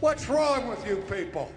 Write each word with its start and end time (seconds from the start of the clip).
What's 0.00 0.28
wrong 0.28 0.68
with 0.68 0.86
you 0.86 0.96
people? 1.10 1.50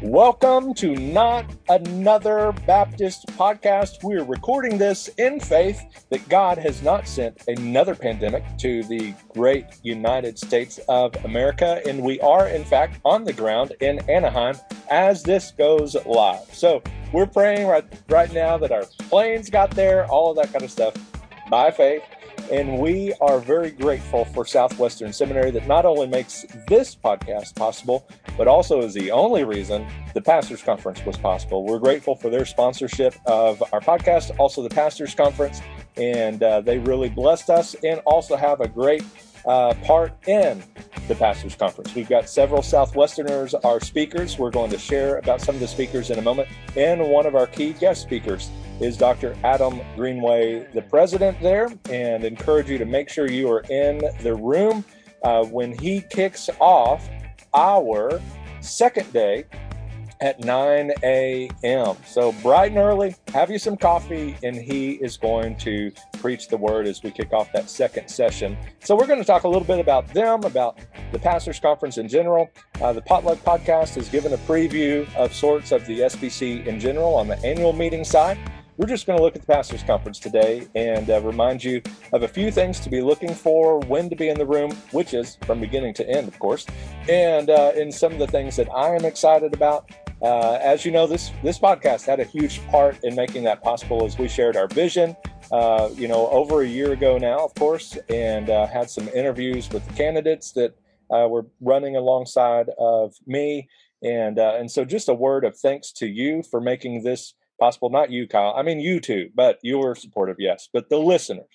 Welcome 0.00 0.72
to 0.76 0.96
Not 0.96 1.54
Another 1.68 2.52
Baptist 2.66 3.26
podcast. 3.36 4.02
We're 4.02 4.24
recording 4.24 4.78
this 4.78 5.08
in 5.18 5.38
faith 5.38 5.82
that 6.10 6.28
God 6.28 6.58
has 6.58 6.82
not 6.82 7.08
sent 7.08 7.42
another 7.48 7.94
pandemic 7.94 8.44
to 8.58 8.82
the 8.84 9.14
great 9.28 9.66
United 9.82 10.38
States 10.38 10.78
of 10.88 11.14
America. 11.24 11.80
And 11.86 12.02
we 12.02 12.20
are, 12.20 12.48
in 12.48 12.64
fact, 12.64 13.00
on 13.04 13.24
the 13.24 13.32
ground 13.32 13.72
in 13.80 13.98
Anaheim 14.08 14.56
as 14.90 15.22
this 15.22 15.50
goes 15.52 15.96
live. 16.06 16.46
So 16.52 16.82
we're 17.12 17.26
praying 17.26 17.66
right, 17.66 17.84
right 18.08 18.32
now 18.32 18.56
that 18.58 18.72
our 18.72 18.84
planes 19.08 19.50
got 19.50 19.70
there, 19.72 20.06
all 20.06 20.30
of 20.30 20.36
that 20.36 20.52
kind 20.52 20.64
of 20.64 20.70
stuff 20.70 20.94
by 21.50 21.70
faith. 21.70 22.02
And 22.52 22.78
we 22.78 23.12
are 23.20 23.40
very 23.40 23.72
grateful 23.72 24.24
for 24.26 24.44
Southwestern 24.44 25.12
Seminary 25.12 25.50
that 25.50 25.66
not 25.66 25.84
only 25.84 26.06
makes 26.06 26.44
this 26.68 26.94
podcast 26.94 27.56
possible, 27.56 28.08
but 28.36 28.46
also 28.46 28.82
is 28.82 28.94
the 28.94 29.10
only 29.10 29.42
reason 29.42 29.84
the 30.14 30.20
Pastors 30.20 30.62
Conference 30.62 31.04
was 31.04 31.16
possible. 31.16 31.64
We're 31.64 31.80
grateful 31.80 32.14
for 32.14 32.30
their 32.30 32.44
sponsorship 32.44 33.16
of 33.26 33.60
our 33.72 33.80
podcast, 33.80 34.38
also 34.38 34.62
the 34.62 34.70
Pastors 34.70 35.12
Conference, 35.12 35.60
and 35.96 36.42
uh, 36.42 36.60
they 36.60 36.78
really 36.78 37.08
blessed 37.08 37.50
us 37.50 37.74
and 37.82 38.00
also 38.06 38.36
have 38.36 38.60
a 38.60 38.68
great 38.68 39.04
uh, 39.46 39.74
part 39.84 40.12
in 40.28 40.62
the 41.08 41.14
Pastors 41.14 41.54
Conference. 41.54 41.94
We've 41.94 42.08
got 42.08 42.28
several 42.28 42.62
Southwesterners, 42.62 43.54
our 43.64 43.80
speakers. 43.80 44.38
We're 44.38 44.50
going 44.50 44.70
to 44.70 44.78
share 44.78 45.18
about 45.18 45.40
some 45.40 45.54
of 45.54 45.60
the 45.60 45.68
speakers 45.68 46.10
in 46.10 46.18
a 46.18 46.22
moment. 46.22 46.48
And 46.76 47.08
one 47.10 47.26
of 47.26 47.34
our 47.34 47.46
key 47.46 47.72
guest 47.72 48.02
speakers 48.02 48.50
is 48.80 48.96
Dr. 48.96 49.36
Adam 49.44 49.80
Greenway, 49.94 50.66
the 50.74 50.82
president 50.82 51.40
there, 51.40 51.68
and 51.90 52.24
encourage 52.24 52.68
you 52.68 52.78
to 52.78 52.84
make 52.84 53.08
sure 53.08 53.30
you 53.30 53.50
are 53.50 53.64
in 53.70 54.02
the 54.22 54.34
room 54.34 54.84
uh, 55.22 55.44
when 55.44 55.78
he 55.78 56.02
kicks 56.10 56.50
off 56.60 57.08
our 57.54 58.20
second 58.60 59.10
day 59.12 59.44
at 60.20 60.40
9 60.40 60.92
a.m. 61.02 61.96
So 62.06 62.32
bright 62.42 62.70
and 62.70 62.78
early, 62.78 63.14
have 63.32 63.50
you 63.50 63.58
some 63.58 63.76
coffee, 63.76 64.36
and 64.42 64.56
he 64.56 64.92
is 64.92 65.16
going 65.16 65.56
to 65.58 65.92
preach 66.18 66.48
the 66.48 66.56
word 66.56 66.86
as 66.86 67.02
we 67.02 67.10
kick 67.10 67.32
off 67.32 67.52
that 67.52 67.68
second 67.68 68.08
session. 68.08 68.56
So 68.80 68.96
we're 68.96 69.06
going 69.06 69.20
to 69.20 69.24
talk 69.24 69.44
a 69.44 69.48
little 69.48 69.66
bit 69.66 69.78
about 69.78 70.12
them, 70.12 70.44
about 70.44 70.78
the 71.12 71.18
pastors' 71.18 71.60
conference 71.60 71.98
in 71.98 72.08
general. 72.08 72.50
Uh, 72.80 72.92
the 72.92 73.02
Potluck 73.02 73.38
podcast 73.38 73.94
has 73.94 74.08
given 74.08 74.32
a 74.32 74.38
preview 74.38 75.12
of 75.16 75.34
sorts 75.34 75.72
of 75.72 75.86
the 75.86 76.00
SBC 76.00 76.66
in 76.66 76.80
general 76.80 77.14
on 77.14 77.28
the 77.28 77.38
annual 77.44 77.72
meeting 77.72 78.04
side. 78.04 78.38
We're 78.78 78.88
just 78.88 79.06
going 79.06 79.18
to 79.18 79.22
look 79.24 79.34
at 79.34 79.40
the 79.40 79.46
Pastors 79.46 79.82
Conference 79.82 80.18
today 80.18 80.66
and 80.74 81.08
uh, 81.08 81.22
remind 81.22 81.64
you 81.64 81.80
of 82.12 82.24
a 82.24 82.28
few 82.28 82.50
things 82.50 82.78
to 82.80 82.90
be 82.90 83.00
looking 83.00 83.32
for, 83.32 83.78
when 83.80 84.10
to 84.10 84.16
be 84.16 84.28
in 84.28 84.36
the 84.36 84.44
room, 84.44 84.70
which 84.92 85.14
is 85.14 85.38
from 85.46 85.60
beginning 85.60 85.94
to 85.94 86.06
end, 86.06 86.28
of 86.28 86.38
course, 86.38 86.66
and 87.08 87.48
uh, 87.48 87.72
in 87.74 87.90
some 87.90 88.12
of 88.12 88.18
the 88.18 88.26
things 88.26 88.54
that 88.56 88.68
I 88.74 88.94
am 88.94 89.06
excited 89.06 89.54
about. 89.54 89.90
Uh, 90.22 90.58
as 90.62 90.84
you 90.84 90.90
know, 90.90 91.06
this 91.06 91.30
this 91.42 91.58
podcast 91.58 92.06
had 92.06 92.20
a 92.20 92.24
huge 92.24 92.66
part 92.68 93.02
in 93.04 93.14
making 93.14 93.44
that 93.44 93.62
possible 93.62 94.04
as 94.04 94.18
we 94.18 94.28
shared 94.28 94.56
our 94.56 94.66
vision. 94.68 95.14
Uh, 95.52 95.90
you 95.94 96.08
know, 96.08 96.28
over 96.30 96.62
a 96.62 96.66
year 96.66 96.92
ago 96.92 97.18
now, 97.18 97.44
of 97.44 97.54
course, 97.54 97.96
and 98.08 98.50
uh, 98.50 98.66
had 98.66 98.88
some 98.90 99.08
interviews 99.08 99.70
with 99.70 99.86
the 99.86 99.92
candidates 99.92 100.52
that 100.52 100.74
uh, 101.10 101.28
were 101.28 101.46
running 101.60 101.96
alongside 101.96 102.70
of 102.78 103.14
me, 103.26 103.68
and 104.02 104.38
and 104.38 104.70
so 104.70 104.84
just 104.84 105.08
a 105.08 105.14
word 105.14 105.44
of 105.44 105.56
thanks 105.56 105.92
to 105.92 106.06
you 106.06 106.42
for 106.42 106.60
making 106.60 107.02
this 107.02 107.34
possible. 107.60 107.90
Not 107.90 108.10
you, 108.10 108.26
Kyle. 108.26 108.54
I 108.56 108.62
mean, 108.62 108.80
you 108.80 109.00
too, 109.00 109.30
but 109.34 109.58
you 109.62 109.78
were 109.78 109.94
supportive, 109.94 110.36
yes. 110.38 110.68
But 110.72 110.88
the 110.88 110.98
listeners, 110.98 111.46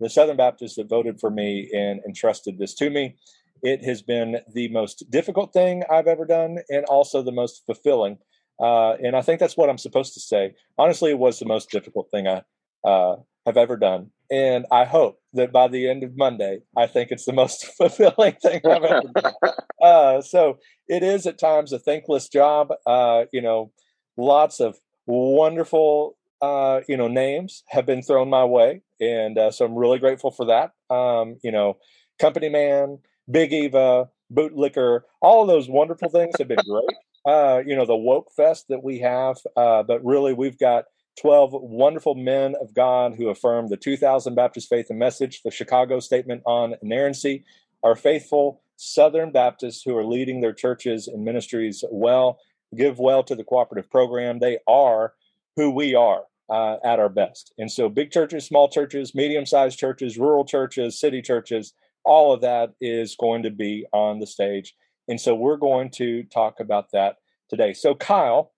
the 0.00 0.08
Southern 0.08 0.36
Baptists 0.36 0.76
that 0.76 0.88
voted 0.88 1.20
for 1.20 1.30
me 1.30 1.70
and 1.74 2.00
entrusted 2.06 2.58
this 2.58 2.74
to 2.76 2.90
me, 2.90 3.16
it 3.62 3.84
has 3.84 4.02
been 4.02 4.38
the 4.52 4.68
most 4.68 5.04
difficult 5.10 5.52
thing 5.52 5.82
I've 5.90 6.06
ever 6.06 6.24
done 6.24 6.58
and 6.68 6.84
also 6.86 7.22
the 7.22 7.32
most 7.32 7.62
fulfilling. 7.66 8.18
Uh, 8.60 8.92
and 8.94 9.16
I 9.16 9.22
think 9.22 9.40
that's 9.40 9.56
what 9.56 9.70
I'm 9.70 9.78
supposed 9.78 10.14
to 10.14 10.20
say. 10.20 10.54
Honestly, 10.78 11.10
it 11.10 11.18
was 11.18 11.38
the 11.38 11.46
most 11.46 11.70
difficult 11.70 12.10
thing 12.10 12.26
I 12.26 12.42
uh, 12.84 13.16
have 13.46 13.56
ever 13.56 13.76
done. 13.76 14.10
And 14.30 14.66
I 14.70 14.84
hope 14.84 15.20
that 15.32 15.52
by 15.52 15.68
the 15.68 15.88
end 15.88 16.02
of 16.02 16.16
Monday, 16.16 16.60
I 16.76 16.86
think 16.86 17.10
it's 17.10 17.24
the 17.24 17.32
most 17.32 17.66
fulfilling 17.78 18.34
thing 18.42 18.60
I've 18.64 18.84
ever 18.84 19.02
done. 19.14 19.32
Uh, 19.80 20.20
so 20.20 20.58
it 20.88 21.04
is 21.04 21.24
at 21.24 21.38
times 21.38 21.72
a 21.72 21.78
thankless 21.78 22.28
job. 22.28 22.70
Uh, 22.84 23.26
you 23.32 23.40
know, 23.40 23.70
lots 24.16 24.58
of 24.58 24.76
wonderful 25.06 26.16
uh, 26.40 26.80
you 26.88 26.96
know 26.96 27.08
names 27.08 27.62
have 27.68 27.86
been 27.86 28.02
thrown 28.02 28.28
my 28.28 28.44
way, 28.44 28.82
and 29.00 29.38
uh, 29.38 29.50
so 29.50 29.64
I'm 29.64 29.76
really 29.76 29.98
grateful 29.98 30.30
for 30.30 30.46
that. 30.46 30.72
Um, 30.94 31.36
you 31.42 31.52
know, 31.52 31.78
Company 32.18 32.48
Man, 32.48 32.98
Big 33.30 33.52
Eva, 33.52 34.08
Bootlicker, 34.32 35.02
all 35.20 35.42
of 35.42 35.48
those 35.48 35.68
wonderful 35.68 36.08
things 36.08 36.34
have 36.38 36.48
been 36.48 36.58
great. 36.68 36.96
Uh, 37.26 37.62
you 37.66 37.76
know, 37.76 37.84
the 37.84 37.96
woke 37.96 38.30
fest 38.36 38.66
that 38.68 38.82
we 38.82 38.98
have, 39.00 39.36
uh, 39.56 39.82
but 39.82 40.04
really 40.04 40.32
we've 40.32 40.58
got 40.58 40.84
12 41.20 41.50
wonderful 41.52 42.14
men 42.14 42.54
of 42.60 42.72
God 42.72 43.14
who 43.16 43.28
affirm 43.28 43.68
the 43.68 43.76
2000 43.76 44.34
Baptist 44.34 44.68
Faith 44.68 44.86
and 44.90 44.98
Message, 44.98 45.42
the 45.42 45.50
Chicago 45.50 46.00
Statement 46.00 46.42
on 46.46 46.74
Inerrancy, 46.80 47.44
our 47.82 47.96
faithful 47.96 48.62
Southern 48.76 49.32
Baptists 49.32 49.82
who 49.82 49.96
are 49.96 50.04
leading 50.04 50.40
their 50.40 50.52
churches 50.52 51.08
and 51.08 51.24
ministries 51.24 51.84
well 51.90 52.38
give 52.76 52.98
well 52.98 53.22
to 53.24 53.34
the 53.34 53.44
cooperative 53.44 53.90
program. 53.90 54.38
They 54.38 54.58
are 54.68 55.14
who 55.56 55.70
we 55.70 55.94
are 55.94 56.22
uh, 56.48 56.76
at 56.84 57.00
our 57.00 57.08
best. 57.08 57.52
And 57.58 57.70
so, 57.70 57.88
big 57.88 58.10
churches, 58.10 58.44
small 58.46 58.68
churches, 58.68 59.14
medium 59.14 59.46
sized 59.46 59.78
churches, 59.78 60.18
rural 60.18 60.44
churches, 60.44 60.98
city 60.98 61.20
churches, 61.20 61.74
all 62.08 62.32
of 62.32 62.40
that 62.40 62.74
is 62.80 63.14
going 63.14 63.42
to 63.44 63.50
be 63.50 63.86
on 63.92 64.18
the 64.18 64.26
stage. 64.26 64.74
And 65.06 65.20
so, 65.20 65.34
we're 65.34 65.56
going 65.56 65.90
to 65.92 66.24
talk 66.24 66.60
about 66.60 66.90
that 66.92 67.16
today. 67.48 67.72
So, 67.72 67.94
Kyle, 67.94 68.52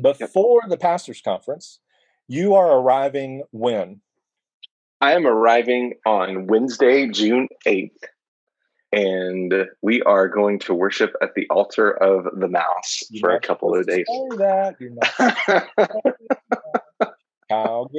before 0.00 0.62
the 0.68 0.76
pastors' 0.76 1.22
conference, 1.22 1.80
you 2.28 2.54
are 2.54 2.78
arriving 2.78 3.44
when? 3.50 4.00
I 5.00 5.14
am 5.14 5.26
arriving 5.26 5.94
on 6.04 6.46
Wednesday, 6.46 7.08
June 7.08 7.48
8th 7.66 7.90
and 8.92 9.52
we 9.82 10.02
are 10.02 10.28
going 10.28 10.58
to 10.58 10.74
worship 10.74 11.12
at 11.22 11.34
the 11.34 11.46
altar 11.48 11.90
of 11.90 12.26
the 12.38 12.48
mouse 12.48 13.04
You're 13.10 13.20
for 13.20 13.30
a 13.36 13.40
couple 13.40 13.74
of 13.74 13.86
days. 13.86 14.04
that. 14.36 14.76
Kyle 14.80 14.98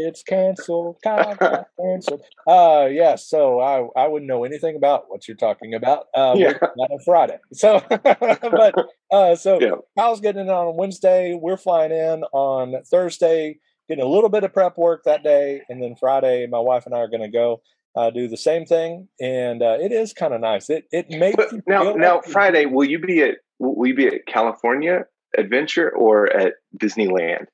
gets 0.04 0.24
canceled. 0.24 0.98
Canceled. 1.04 2.22
Uh 2.48 2.88
yes. 2.92 3.28
So 3.28 3.60
I 3.60 3.88
I 4.00 4.08
wouldn't 4.08 4.28
know 4.28 4.44
anything 4.44 4.76
about 4.76 5.06
what 5.08 5.28
you're 5.28 5.38
talking 5.38 5.74
about. 5.74 6.06
Uh 6.16 6.36
yeah. 6.38 6.54
on 6.62 7.00
Friday. 7.06 7.38
So 7.54 7.82
but 7.90 8.76
uh 9.12 9.36
so 9.36 9.60
yeah. 9.60 9.76
Kyle's 9.98 10.22
getting 10.22 10.42
in 10.42 10.50
on 10.50 10.76
Wednesday. 10.78 11.38
We're 11.40 11.58
flying 11.58 11.92
in 11.92 12.24
on 12.34 12.82
Thursday, 12.86 13.60
getting 13.88 14.04
a 14.04 14.08
little 14.08 14.30
bit 14.30 14.44
of 14.44 14.54
prep 14.54 14.78
work 14.78 15.04
that 15.06 15.24
day, 15.24 15.62
and 15.70 15.82
then 15.82 15.96
Friday 16.00 16.48
my 16.48 16.60
wife 16.60 16.86
and 16.86 16.96
I 16.96 17.00
are 17.00 17.10
gonna 17.10 17.32
go 17.32 17.62
uh, 17.96 18.10
do 18.10 18.28
the 18.28 18.38
same 18.38 18.66
thing, 18.66 19.08
and 19.20 19.62
uh, 19.62 19.78
it 19.80 19.92
is 19.92 20.14
kind 20.14 20.34
of 20.34 20.42
nice. 20.42 20.70
It 20.70 20.86
it 20.92 21.10
makes 21.10 21.36
but 21.36 21.50
now 21.68 21.94
now 21.94 22.16
like 22.16 22.26
Friday. 22.26 22.66
Will 22.66 22.86
you 22.86 23.00
be 23.00 23.22
at 23.22 23.36
will 23.60 23.88
you 23.88 23.96
be 23.96 24.08
at 24.08 24.26
California 24.28 25.06
Adventure 25.38 25.90
or 25.90 26.32
at 26.32 26.54
Disneyland 26.78 27.46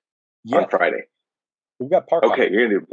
yeah. 0.43 0.57
on 0.57 0.69
Friday? 0.69 1.03
We've 1.79 1.89
got 1.89 2.07
park. 2.07 2.23
Okay, 2.23 2.49
you're 2.51 2.67
gonna 2.67 2.79
do. 2.79 2.87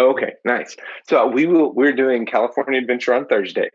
Okay, 0.00 0.32
nice. 0.44 0.76
So 1.08 1.26
we 1.26 1.46
will. 1.46 1.72
We're 1.74 1.92
doing 1.92 2.26
California 2.26 2.80
Adventure 2.80 3.12
on 3.14 3.26
Thursday, 3.26 3.70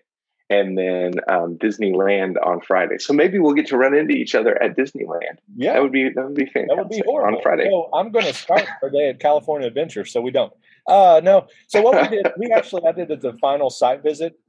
and 0.50 0.78
then 0.78 1.14
um, 1.28 1.58
Disneyland 1.58 2.36
on 2.44 2.62
Friday. 2.62 2.98
So 2.98 3.14
maybe 3.14 3.40
we'll 3.40 3.54
get 3.54 3.68
to 3.68 3.78
run 3.78 3.96
into 3.96 4.14
each 4.14 4.36
other 4.36 4.62
at 4.62 4.76
Disneyland. 4.76 5.38
Yeah, 5.56 5.74
that 5.74 5.82
would 5.82 5.92
be 5.92 6.10
that 6.10 6.26
would 6.26 6.36
be 6.36 6.46
fantastic. 6.46 6.70
That 6.70 6.78
would 6.78 6.90
be 6.90 7.04
horrible. 7.06 7.38
on 7.38 7.44
Friday. 7.44 7.70
So 7.70 7.90
I'm 7.94 8.12
going 8.12 8.26
to 8.26 8.34
start 8.34 8.66
our 8.82 8.90
day 8.90 9.10
at 9.10 9.20
California 9.20 9.68
Adventure, 9.68 10.06
so 10.06 10.22
we 10.22 10.32
don't. 10.32 10.54
Uh, 10.88 11.22
no. 11.24 11.48
So 11.68 11.82
what 11.82 12.10
we 12.10 12.18
did, 12.18 12.28
we 12.38 12.52
actually 12.52 12.84
I 12.88 12.92
did 12.92 13.10
the 13.22 13.34
final 13.42 13.70
site 13.70 14.04
visit 14.04 14.40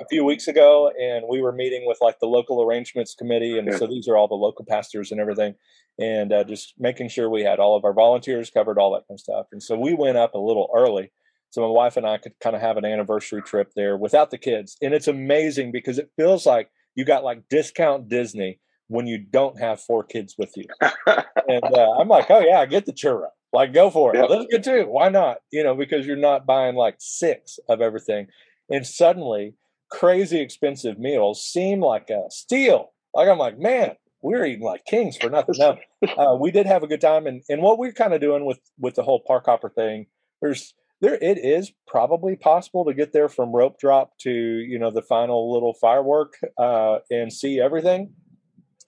a 0.00 0.06
few 0.08 0.24
weeks 0.24 0.46
ago, 0.48 0.90
and 1.00 1.24
we 1.28 1.40
were 1.40 1.52
meeting 1.52 1.84
with 1.86 1.98
like 2.00 2.18
the 2.20 2.26
local 2.26 2.62
arrangements 2.62 3.14
committee, 3.14 3.58
and 3.58 3.68
yeah. 3.68 3.76
so 3.76 3.86
these 3.86 4.08
are 4.08 4.16
all 4.16 4.28
the 4.28 4.34
local 4.34 4.64
pastors 4.68 5.10
and 5.10 5.20
everything, 5.20 5.54
and 5.98 6.32
uh, 6.32 6.44
just 6.44 6.74
making 6.78 7.08
sure 7.08 7.30
we 7.30 7.42
had 7.42 7.58
all 7.58 7.76
of 7.76 7.84
our 7.84 7.94
volunteers 7.94 8.50
covered, 8.50 8.78
all 8.78 8.92
that 8.92 9.06
kind 9.08 9.16
of 9.16 9.20
stuff. 9.20 9.46
And 9.52 9.62
so 9.62 9.76
we 9.76 9.94
went 9.94 10.18
up 10.18 10.34
a 10.34 10.38
little 10.38 10.68
early, 10.74 11.12
so 11.50 11.62
my 11.62 11.68
wife 11.68 11.96
and 11.96 12.06
I 12.06 12.18
could 12.18 12.32
kind 12.40 12.54
of 12.54 12.62
have 12.62 12.76
an 12.76 12.84
anniversary 12.84 13.42
trip 13.42 13.72
there 13.74 13.96
without 13.96 14.30
the 14.30 14.38
kids, 14.38 14.76
and 14.82 14.92
it's 14.92 15.08
amazing 15.08 15.72
because 15.72 15.98
it 15.98 16.10
feels 16.16 16.46
like 16.46 16.70
you 16.94 17.04
got 17.04 17.24
like 17.24 17.48
discount 17.48 18.08
Disney 18.08 18.60
when 18.88 19.06
you 19.06 19.18
don't 19.18 19.58
have 19.60 19.80
four 19.80 20.04
kids 20.04 20.34
with 20.38 20.52
you. 20.56 20.64
and 20.80 21.64
uh, 21.64 21.92
I'm 21.98 22.08
like, 22.08 22.30
oh 22.30 22.40
yeah, 22.40 22.60
I 22.60 22.66
get 22.66 22.86
the 22.86 22.92
churro. 22.92 23.28
Like, 23.52 23.72
go 23.72 23.90
for 23.90 24.14
it. 24.14 24.18
Yep. 24.18 24.30
Let's 24.30 24.46
get 24.50 24.64
two. 24.64 24.84
Why 24.86 25.08
not? 25.08 25.38
You 25.50 25.64
know, 25.64 25.74
because 25.74 26.06
you're 26.06 26.16
not 26.16 26.46
buying 26.46 26.74
like 26.74 26.96
six 26.98 27.58
of 27.68 27.80
everything. 27.80 28.26
And 28.68 28.86
suddenly, 28.86 29.54
crazy 29.90 30.40
expensive 30.40 30.98
meals 30.98 31.42
seem 31.44 31.80
like 31.80 32.10
a 32.10 32.24
steal. 32.30 32.92
Like, 33.14 33.28
I'm 33.28 33.38
like, 33.38 33.58
man, 33.58 33.96
we're 34.22 34.44
eating 34.44 34.64
like 34.64 34.84
kings 34.84 35.16
for 35.16 35.30
nothing. 35.30 35.54
No, 35.58 35.78
uh, 36.18 36.36
we 36.36 36.50
did 36.50 36.66
have 36.66 36.82
a 36.82 36.86
good 36.86 37.00
time, 37.00 37.26
and 37.26 37.42
and 37.48 37.62
what 37.62 37.78
we're 37.78 37.92
kind 37.92 38.12
of 38.12 38.20
doing 38.20 38.44
with 38.44 38.58
with 38.78 38.94
the 38.94 39.02
whole 39.02 39.20
park 39.26 39.46
hopper 39.46 39.70
thing, 39.70 40.06
there's 40.40 40.74
there 41.00 41.14
it 41.14 41.38
is 41.38 41.72
probably 41.86 42.36
possible 42.36 42.84
to 42.84 42.94
get 42.94 43.12
there 43.12 43.28
from 43.28 43.54
rope 43.54 43.78
drop 43.78 44.18
to 44.18 44.30
you 44.30 44.78
know 44.78 44.90
the 44.90 45.02
final 45.02 45.52
little 45.52 45.74
firework 45.74 46.34
uh, 46.58 46.98
and 47.10 47.32
see 47.32 47.60
everything. 47.60 48.12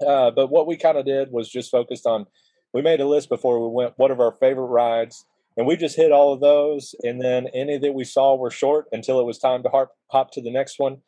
Uh, 0.06 0.30
but 0.30 0.48
what 0.48 0.66
we 0.66 0.76
kind 0.76 0.96
of 0.96 1.04
did 1.04 1.30
was 1.30 1.48
just 1.48 1.70
focused 1.70 2.06
on. 2.06 2.26
We 2.74 2.82
made 2.82 3.00
a 3.00 3.06
list 3.06 3.30
before 3.30 3.66
we 3.66 3.74
went. 3.74 3.94
What 3.96 4.10
of 4.10 4.20
our 4.20 4.32
favorite 4.32 4.66
rides? 4.66 5.24
And 5.58 5.66
we 5.66 5.76
just 5.76 5.96
hit 5.96 6.12
all 6.12 6.32
of 6.32 6.40
those, 6.40 6.94
and 7.02 7.20
then 7.20 7.48
any 7.52 7.78
that 7.78 7.92
we 7.92 8.04
saw 8.04 8.36
were 8.36 8.50
short 8.50 8.86
until 8.92 9.18
it 9.18 9.26
was 9.26 9.38
time 9.38 9.64
to 9.64 9.68
hop, 9.68 9.90
hop 10.06 10.30
to 10.32 10.40
the 10.40 10.52
next 10.52 10.78
one. 10.78 10.98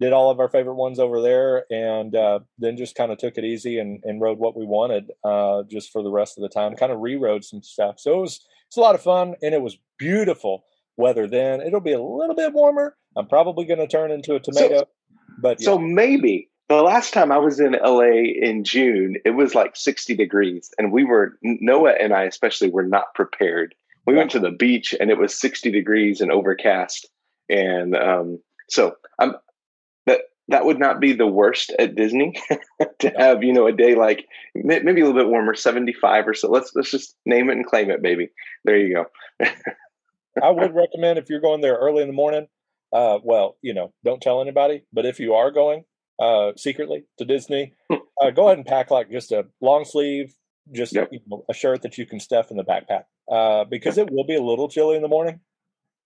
Did 0.00 0.12
all 0.12 0.30
of 0.30 0.40
our 0.40 0.48
favorite 0.48 0.74
ones 0.74 0.98
over 0.98 1.22
there 1.22 1.64
and 1.70 2.16
uh, 2.16 2.40
then 2.58 2.76
just 2.76 2.96
kind 2.96 3.12
of 3.12 3.18
took 3.18 3.36
it 3.36 3.44
easy 3.44 3.78
and, 3.78 4.02
and 4.02 4.20
rode 4.20 4.38
what 4.38 4.56
we 4.56 4.64
wanted 4.64 5.12
uh, 5.22 5.62
just 5.70 5.92
for 5.92 6.02
the 6.02 6.10
rest 6.10 6.38
of 6.38 6.42
the 6.42 6.48
time. 6.48 6.74
Kind 6.74 6.90
of 6.90 6.98
rerode 6.98 7.44
some 7.44 7.62
stuff. 7.62 8.00
So 8.00 8.14
it 8.14 8.20
was 8.22 8.40
it's 8.66 8.78
a 8.78 8.80
lot 8.80 8.94
of 8.94 9.02
fun 9.02 9.34
and 9.42 9.54
it 9.54 9.60
was 9.60 9.76
beautiful 9.98 10.64
weather 10.96 11.28
then. 11.28 11.60
It'll 11.60 11.80
be 11.80 11.92
a 11.92 12.02
little 12.02 12.34
bit 12.34 12.54
warmer. 12.54 12.96
I'm 13.14 13.28
probably 13.28 13.66
going 13.66 13.78
to 13.78 13.86
turn 13.86 14.10
into 14.10 14.34
a 14.34 14.40
tomato 14.40 14.78
so, 14.78 14.88
but 15.40 15.60
yeah. 15.60 15.66
so 15.66 15.78
maybe 15.78 16.48
the 16.68 16.82
last 16.82 17.12
time 17.12 17.32
i 17.32 17.36
was 17.36 17.58
in 17.58 17.72
la 17.72 18.00
in 18.02 18.62
june 18.62 19.16
it 19.24 19.30
was 19.30 19.54
like 19.56 19.74
60 19.74 20.14
degrees 20.14 20.70
and 20.78 20.92
we 20.92 21.04
were 21.04 21.36
noah 21.42 21.94
and 22.00 22.14
i 22.14 22.22
especially 22.22 22.70
were 22.70 22.86
not 22.86 23.12
prepared 23.14 23.74
we 24.10 24.16
went 24.16 24.30
to 24.32 24.40
the 24.40 24.50
beach 24.50 24.94
and 24.98 25.10
it 25.10 25.18
was 25.18 25.38
60 25.38 25.70
degrees 25.70 26.20
and 26.20 26.30
overcast 26.30 27.08
and 27.50 27.96
um, 27.96 28.38
so 28.68 28.94
I'm 29.18 29.34
that 30.06 30.20
that 30.48 30.64
would 30.64 30.78
not 30.78 31.00
be 31.00 31.12
the 31.12 31.26
worst 31.26 31.72
at 31.78 31.96
Disney 31.96 32.34
to 33.00 33.12
have 33.16 33.42
you 33.42 33.52
know 33.52 33.66
a 33.66 33.72
day 33.72 33.94
like 33.94 34.26
maybe 34.54 35.00
a 35.00 35.04
little 35.04 35.20
bit 35.20 35.28
warmer, 35.28 35.54
seventy 35.54 35.92
five 35.92 36.26
or 36.26 36.34
so. 36.34 36.48
Let's 36.48 36.72
let's 36.74 36.90
just 36.90 37.16
name 37.26 37.50
it 37.50 37.56
and 37.56 37.66
claim 37.66 37.90
it, 37.90 38.02
baby. 38.02 38.30
There 38.64 38.78
you 38.78 38.94
go. 38.94 39.46
I 40.42 40.50
would 40.50 40.74
recommend 40.74 41.18
if 41.18 41.28
you're 41.28 41.40
going 41.40 41.60
there 41.60 41.76
early 41.76 42.02
in 42.02 42.08
the 42.08 42.14
morning. 42.14 42.46
Uh, 42.92 43.18
well, 43.22 43.56
you 43.62 43.74
know, 43.74 43.92
don't 44.04 44.22
tell 44.22 44.40
anybody. 44.40 44.84
But 44.92 45.06
if 45.06 45.18
you 45.18 45.34
are 45.34 45.50
going 45.50 45.84
uh, 46.20 46.52
secretly 46.56 47.04
to 47.18 47.24
Disney, 47.24 47.74
uh, 47.90 48.30
go 48.30 48.46
ahead 48.46 48.58
and 48.58 48.66
pack 48.66 48.90
like 48.90 49.10
just 49.10 49.32
a 49.32 49.46
long 49.60 49.84
sleeve, 49.84 50.34
just 50.72 50.94
yep. 50.94 51.08
you 51.10 51.20
know, 51.26 51.44
a 51.48 51.54
shirt 51.54 51.82
that 51.82 51.98
you 51.98 52.06
can 52.06 52.20
stuff 52.20 52.50
in 52.50 52.56
the 52.56 52.64
backpack 52.64 53.04
uh, 53.30 53.64
because 53.64 53.98
it 53.98 54.10
will 54.10 54.24
be 54.24 54.36
a 54.36 54.42
little 54.42 54.68
chilly 54.68 54.96
in 54.96 55.02
the 55.02 55.08
morning 55.08 55.40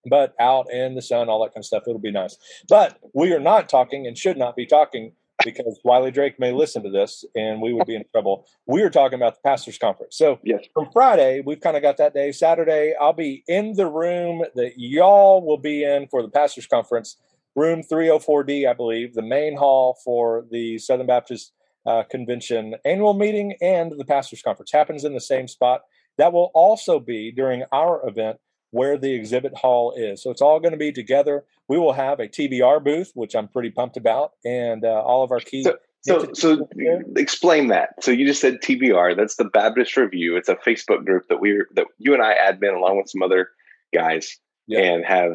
but 0.07 0.35
out 0.39 0.71
in 0.71 0.95
the 0.95 1.03
sun, 1.03 1.29
all 1.29 1.43
that 1.43 1.55
kind 1.55 1.63
of 1.63 1.67
stuff. 1.67 1.85
It'll 1.87 1.99
be 1.99 2.11
nice. 2.11 2.37
But 2.69 2.99
we 3.15 3.33
are 3.33 3.41
not 3.41 3.69
talking 3.69 4.07
and 4.07 4.17
should 4.17 4.37
not 4.37 4.57
be 4.57 4.67
talking 4.67 5.13
because 5.45 5.81
Wiley 5.85 6.11
Drake 6.11 6.39
may 6.39 6.53
listen 6.53 6.83
to 6.85 6.91
this 6.91 7.25
and 7.35 7.61
we 7.61 7.73
would 7.73 7.87
be 7.87 7.97
in 7.97 8.05
trouble. 8.13 8.47
We 8.67 8.83
are 8.83 8.91
talking 8.91 9.17
about 9.17 9.35
the 9.35 9.49
pastors 9.49 9.79
conference. 9.79 10.17
So 10.17 10.39
yes. 10.45 10.65
from 10.73 10.89
Friday, 10.93 11.43
we've 11.45 11.61
kind 11.61 11.77
of 11.77 11.83
got 11.83 11.97
that 11.99 12.15
day. 12.15 12.33
Saturday, 12.33 12.95
I'll 13.01 13.13
be 13.13 13.45
in 13.49 13.75
the 13.75 13.87
room 13.87 14.45
that 14.55 14.73
y'all 14.77 15.45
will 15.45 15.59
be 15.59 15.85
in 15.85 16.07
for 16.09 16.23
the 16.23 16.29
pastors 16.29 16.67
conference, 16.67 17.17
room 17.55 17.83
304D, 17.83 18.69
I 18.69 18.73
believe, 18.73 19.15
the 19.15 19.23
main 19.23 19.57
hall 19.57 19.99
for 20.05 20.45
the 20.51 20.79
Southern 20.79 21.07
Baptist 21.07 21.53
uh, 21.87 22.03
Convention 22.05 22.75
annual 22.85 23.13
meeting 23.13 23.57
and 23.61 23.93
the 23.99 24.07
pastors 24.07 24.41
conference 24.41 24.73
happens 24.73 25.05
in 25.05 25.13
the 25.13 25.21
same 25.21 25.47
spot. 25.47 25.83
That 26.19 26.33
will 26.33 26.51
also 26.55 27.01
be 27.01 27.33
during 27.33 27.65
our 27.73 28.07
event 28.07 28.39
where 28.71 28.99
the 28.99 29.15
exhibit 29.15 29.55
hall 29.55 29.95
is. 29.97 30.23
So 30.23 30.31
it's 30.31 30.43
all 30.43 30.59
going 30.59 30.73
to 30.73 30.79
be 30.79 30.91
together. 30.91 31.45
We 31.69 31.79
will 31.79 31.93
have 31.93 32.19
a 32.19 32.27
TBR 32.27 32.85
booth, 32.85 33.13
which 33.15 33.37
I'm 33.37 33.49
pretty 33.49 33.71
pumped 33.71 33.97
about, 33.97 34.33
and 34.45 34.85
uh, 34.85 35.01
all 35.03 35.23
of 35.23 35.31
our 35.31 35.41
key. 35.41 35.63
So, 35.63 35.77
so, 36.03 36.33
so 36.35 36.69
explain 37.17 37.69
that. 37.69 37.91
So 38.03 38.11
you 38.11 38.27
just 38.27 38.41
said 38.41 38.59
TBR. 38.63 39.17
That's 39.17 39.37
the 39.37 39.45
Baptist 39.45 39.97
Review. 39.97 40.37
It's 40.37 40.49
a 40.49 40.57
Facebook 40.57 41.05
group 41.07 41.29
that 41.29 41.41
we 41.41 41.63
that 41.77 41.87
you 41.99 42.15
and 42.15 42.23
I 42.23 42.35
admin 42.35 42.77
along 42.77 42.99
with 42.99 43.09
some 43.09 43.23
other 43.23 43.49
guys, 43.95 44.39
yeah. 44.67 44.81
and 44.81 45.05
have 45.05 45.33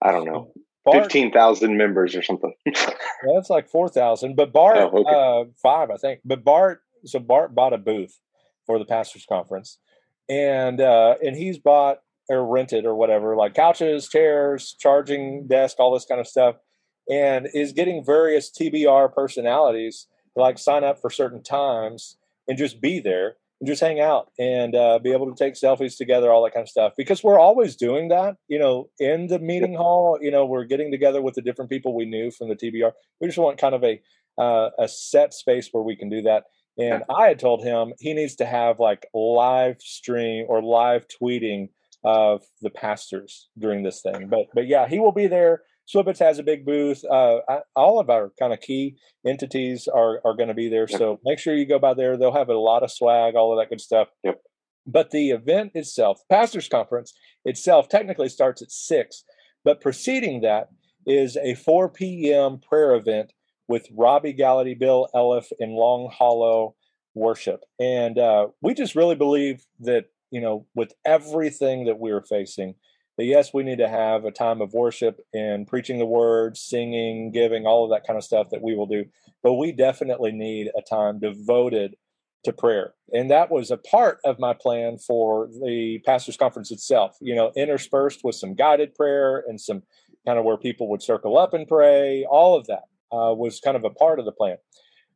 I 0.00 0.12
don't 0.12 0.24
know. 0.24 0.52
Bart, 0.84 1.02
15,000 1.02 1.76
members 1.76 2.14
or 2.14 2.22
something. 2.22 2.54
that's 2.64 3.50
like 3.50 3.68
4,000. 3.68 4.36
But 4.36 4.52
Bart, 4.52 4.76
oh, 4.78 5.00
okay. 5.00 5.10
uh, 5.12 5.50
five, 5.60 5.90
I 5.90 5.96
think. 5.96 6.20
But 6.24 6.44
Bart, 6.44 6.80
so 7.04 7.18
Bart 7.18 7.56
bought 7.56 7.72
a 7.72 7.78
booth 7.78 8.20
for 8.66 8.78
the 8.78 8.84
pastors 8.84 9.26
conference. 9.28 9.78
And 10.28 10.80
uh, 10.80 11.14
and 11.22 11.36
he's 11.36 11.58
bought 11.58 11.98
or 12.28 12.44
rented 12.44 12.84
or 12.84 12.94
whatever, 12.94 13.36
like 13.36 13.54
couches, 13.54 14.08
chairs, 14.08 14.74
charging 14.78 15.46
desk, 15.46 15.76
all 15.78 15.94
this 15.94 16.04
kind 16.04 16.20
of 16.20 16.26
stuff, 16.26 16.56
and 17.08 17.46
is 17.54 17.72
getting 17.72 18.04
various 18.04 18.50
TBR 18.50 19.14
personalities 19.14 20.08
to 20.34 20.42
like 20.42 20.58
sign 20.58 20.84
up 20.84 21.00
for 21.00 21.10
certain 21.10 21.42
times 21.42 22.16
and 22.48 22.58
just 22.58 22.80
be 22.80 23.00
there 23.00 23.36
and 23.60 23.68
just 23.68 23.80
hang 23.80 24.00
out 24.00 24.30
and 24.38 24.74
uh, 24.74 24.98
be 24.98 25.12
able 25.12 25.32
to 25.32 25.44
take 25.44 25.54
selfies 25.54 25.96
together, 25.96 26.30
all 26.30 26.44
that 26.44 26.52
kind 26.52 26.64
of 26.64 26.68
stuff. 26.68 26.92
Because 26.96 27.24
we're 27.24 27.38
always 27.38 27.76
doing 27.76 28.08
that, 28.08 28.36
you 28.48 28.58
know, 28.58 28.90
in 28.98 29.28
the 29.28 29.38
meeting 29.38 29.74
hall. 29.74 30.18
You 30.20 30.30
know, 30.30 30.44
we're 30.44 30.64
getting 30.64 30.90
together 30.90 31.22
with 31.22 31.34
the 31.34 31.42
different 31.42 31.70
people 31.70 31.94
we 31.94 32.04
knew 32.04 32.30
from 32.30 32.48
the 32.48 32.56
TBR. 32.56 32.92
We 33.20 33.28
just 33.28 33.38
want 33.38 33.58
kind 33.58 33.74
of 33.74 33.84
a 33.84 34.00
uh, 34.38 34.70
a 34.78 34.86
set 34.86 35.32
space 35.32 35.70
where 35.72 35.82
we 35.82 35.96
can 35.96 36.10
do 36.10 36.22
that. 36.22 36.44
And 36.78 37.04
I 37.08 37.28
had 37.28 37.38
told 37.38 37.64
him 37.64 37.94
he 37.98 38.12
needs 38.12 38.36
to 38.36 38.46
have 38.46 38.78
like 38.78 39.06
live 39.14 39.80
stream 39.80 40.46
or 40.48 40.62
live 40.62 41.06
tweeting 41.08 41.68
of 42.04 42.42
the 42.60 42.70
pastors 42.70 43.48
during 43.58 43.82
this 43.82 44.02
thing. 44.02 44.28
But 44.28 44.46
but 44.54 44.66
yeah, 44.66 44.86
he 44.88 45.00
will 45.00 45.12
be 45.12 45.26
there. 45.26 45.62
Swibbits 45.92 46.18
has 46.18 46.38
a 46.38 46.42
big 46.42 46.66
booth. 46.66 47.04
Uh, 47.04 47.38
all 47.76 48.00
of 48.00 48.10
our 48.10 48.32
kind 48.38 48.52
of 48.52 48.60
key 48.60 48.96
entities 49.26 49.88
are 49.88 50.20
are 50.24 50.34
going 50.34 50.48
to 50.48 50.54
be 50.54 50.68
there. 50.68 50.88
So 50.88 51.20
make 51.24 51.38
sure 51.38 51.54
you 51.54 51.66
go 51.66 51.78
by 51.78 51.94
there. 51.94 52.16
They'll 52.16 52.32
have 52.32 52.48
a 52.48 52.54
lot 52.54 52.82
of 52.82 52.90
swag, 52.90 53.34
all 53.34 53.52
of 53.52 53.62
that 53.62 53.70
good 53.70 53.80
stuff. 53.80 54.08
Yep. 54.24 54.40
But 54.86 55.10
the 55.10 55.30
event 55.30 55.72
itself, 55.74 56.20
pastors 56.30 56.68
conference 56.68 57.12
itself, 57.44 57.88
technically 57.88 58.28
starts 58.28 58.62
at 58.62 58.70
six, 58.70 59.24
but 59.64 59.80
preceding 59.80 60.42
that 60.42 60.68
is 61.06 61.36
a 61.36 61.54
4 61.54 61.88
p.m. 61.88 62.58
prayer 62.58 62.94
event 62.94 63.32
with 63.68 63.86
Robbie 63.94 64.34
Gallaty, 64.34 64.78
Bill 64.78 65.08
Elliff, 65.14 65.50
and 65.58 65.72
Long 65.72 66.10
Hollow 66.12 66.74
worship. 67.14 67.64
And 67.80 68.18
uh, 68.18 68.48
we 68.60 68.74
just 68.74 68.94
really 68.94 69.16
believe 69.16 69.64
that 69.80 70.06
you 70.30 70.40
know, 70.40 70.66
with 70.74 70.92
everything 71.04 71.86
that 71.86 71.98
we're 71.98 72.22
facing, 72.22 72.74
that 73.16 73.24
yes, 73.24 73.54
we 73.54 73.62
need 73.62 73.78
to 73.78 73.88
have 73.88 74.24
a 74.24 74.30
time 74.30 74.60
of 74.60 74.72
worship 74.72 75.20
and 75.32 75.66
preaching 75.66 75.98
the 75.98 76.06
word, 76.06 76.56
singing, 76.56 77.30
giving, 77.30 77.66
all 77.66 77.84
of 77.84 77.90
that 77.90 78.06
kind 78.06 78.16
of 78.16 78.24
stuff 78.24 78.48
that 78.50 78.62
we 78.62 78.74
will 78.74 78.86
do. 78.86 79.04
But 79.42 79.54
we 79.54 79.72
definitely 79.72 80.32
need 80.32 80.70
a 80.76 80.82
time 80.82 81.20
devoted 81.20 81.96
to 82.44 82.52
prayer. 82.52 82.94
And 83.12 83.30
that 83.30 83.50
was 83.50 83.70
a 83.70 83.76
part 83.76 84.18
of 84.24 84.38
my 84.38 84.52
plan 84.52 84.98
for 84.98 85.48
the 85.64 86.00
pastors 86.04 86.36
conference 86.36 86.70
itself, 86.70 87.16
you 87.20 87.34
know, 87.34 87.52
interspersed 87.56 88.20
with 88.22 88.34
some 88.34 88.54
guided 88.54 88.94
prayer 88.94 89.42
and 89.48 89.60
some 89.60 89.82
kind 90.26 90.38
of 90.38 90.44
where 90.44 90.56
people 90.56 90.88
would 90.90 91.02
circle 91.02 91.38
up 91.38 91.54
and 91.54 91.66
pray. 91.66 92.26
All 92.28 92.56
of 92.56 92.66
that 92.66 92.84
uh, 93.12 93.34
was 93.34 93.60
kind 93.60 93.76
of 93.76 93.84
a 93.84 93.90
part 93.90 94.18
of 94.18 94.24
the 94.24 94.32
plan. 94.32 94.56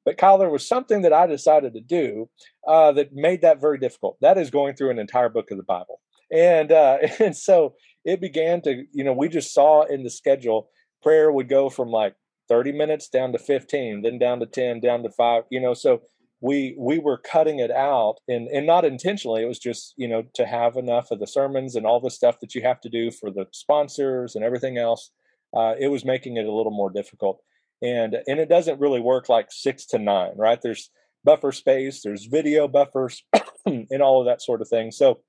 But 0.04 0.16
Kyle, 0.16 0.38
there 0.38 0.50
was 0.50 0.66
something 0.66 1.02
that 1.02 1.12
I 1.12 1.26
decided 1.26 1.74
to 1.74 1.80
do 1.80 2.30
uh, 2.66 2.92
that 2.92 3.12
made 3.12 3.42
that 3.42 3.60
very 3.60 3.78
difficult. 3.78 4.16
That 4.20 4.38
is 4.38 4.50
going 4.50 4.74
through 4.74 4.90
an 4.90 4.98
entire 4.98 5.28
book 5.28 5.50
of 5.50 5.58
the 5.58 5.62
Bible, 5.62 6.00
and 6.32 6.72
uh, 6.72 6.98
and 7.18 7.36
so 7.36 7.74
it 8.04 8.20
began 8.20 8.62
to, 8.62 8.84
you 8.92 9.04
know, 9.04 9.12
we 9.12 9.28
just 9.28 9.52
saw 9.52 9.82
in 9.82 10.04
the 10.04 10.10
schedule 10.10 10.70
prayer 11.02 11.30
would 11.32 11.48
go 11.48 11.68
from 11.70 11.88
like 11.88 12.14
30 12.48 12.72
minutes 12.72 13.08
down 13.08 13.32
to 13.32 13.38
15, 13.38 14.02
then 14.02 14.18
down 14.18 14.40
to 14.40 14.46
10, 14.46 14.80
down 14.80 15.02
to 15.02 15.10
five, 15.10 15.44
you 15.50 15.60
know, 15.60 15.72
so 15.74 16.02
we 16.40 16.74
we 16.78 16.98
were 16.98 17.18
cutting 17.18 17.58
it 17.58 17.70
out 17.70 18.16
and 18.28 18.48
and 18.48 18.66
not 18.66 18.84
intentionally 18.84 19.42
it 19.42 19.46
was 19.46 19.58
just 19.58 19.94
you 19.96 20.08
know 20.08 20.22
to 20.34 20.46
have 20.46 20.76
enough 20.76 21.10
of 21.10 21.20
the 21.20 21.26
sermons 21.26 21.76
and 21.76 21.86
all 21.86 22.00
the 22.00 22.10
stuff 22.10 22.40
that 22.40 22.54
you 22.54 22.62
have 22.62 22.80
to 22.80 22.88
do 22.88 23.10
for 23.10 23.30
the 23.30 23.46
sponsors 23.52 24.34
and 24.34 24.44
everything 24.44 24.78
else 24.78 25.10
uh, 25.54 25.74
it 25.78 25.88
was 25.88 26.04
making 26.04 26.36
it 26.36 26.46
a 26.46 26.52
little 26.52 26.72
more 26.72 26.90
difficult 26.90 27.42
and 27.82 28.16
and 28.26 28.38
it 28.38 28.48
doesn't 28.48 28.80
really 28.80 29.00
work 29.00 29.28
like 29.28 29.48
six 29.50 29.86
to 29.86 29.98
nine 29.98 30.32
right? 30.36 30.60
There's 30.62 30.90
buffer 31.24 31.52
space 31.52 32.02
there's 32.02 32.24
video 32.24 32.66
buffers 32.66 33.22
and 33.66 34.02
all 34.02 34.20
of 34.20 34.26
that 34.26 34.42
sort 34.42 34.62
of 34.62 34.68
thing. 34.68 34.90
So 34.90 35.20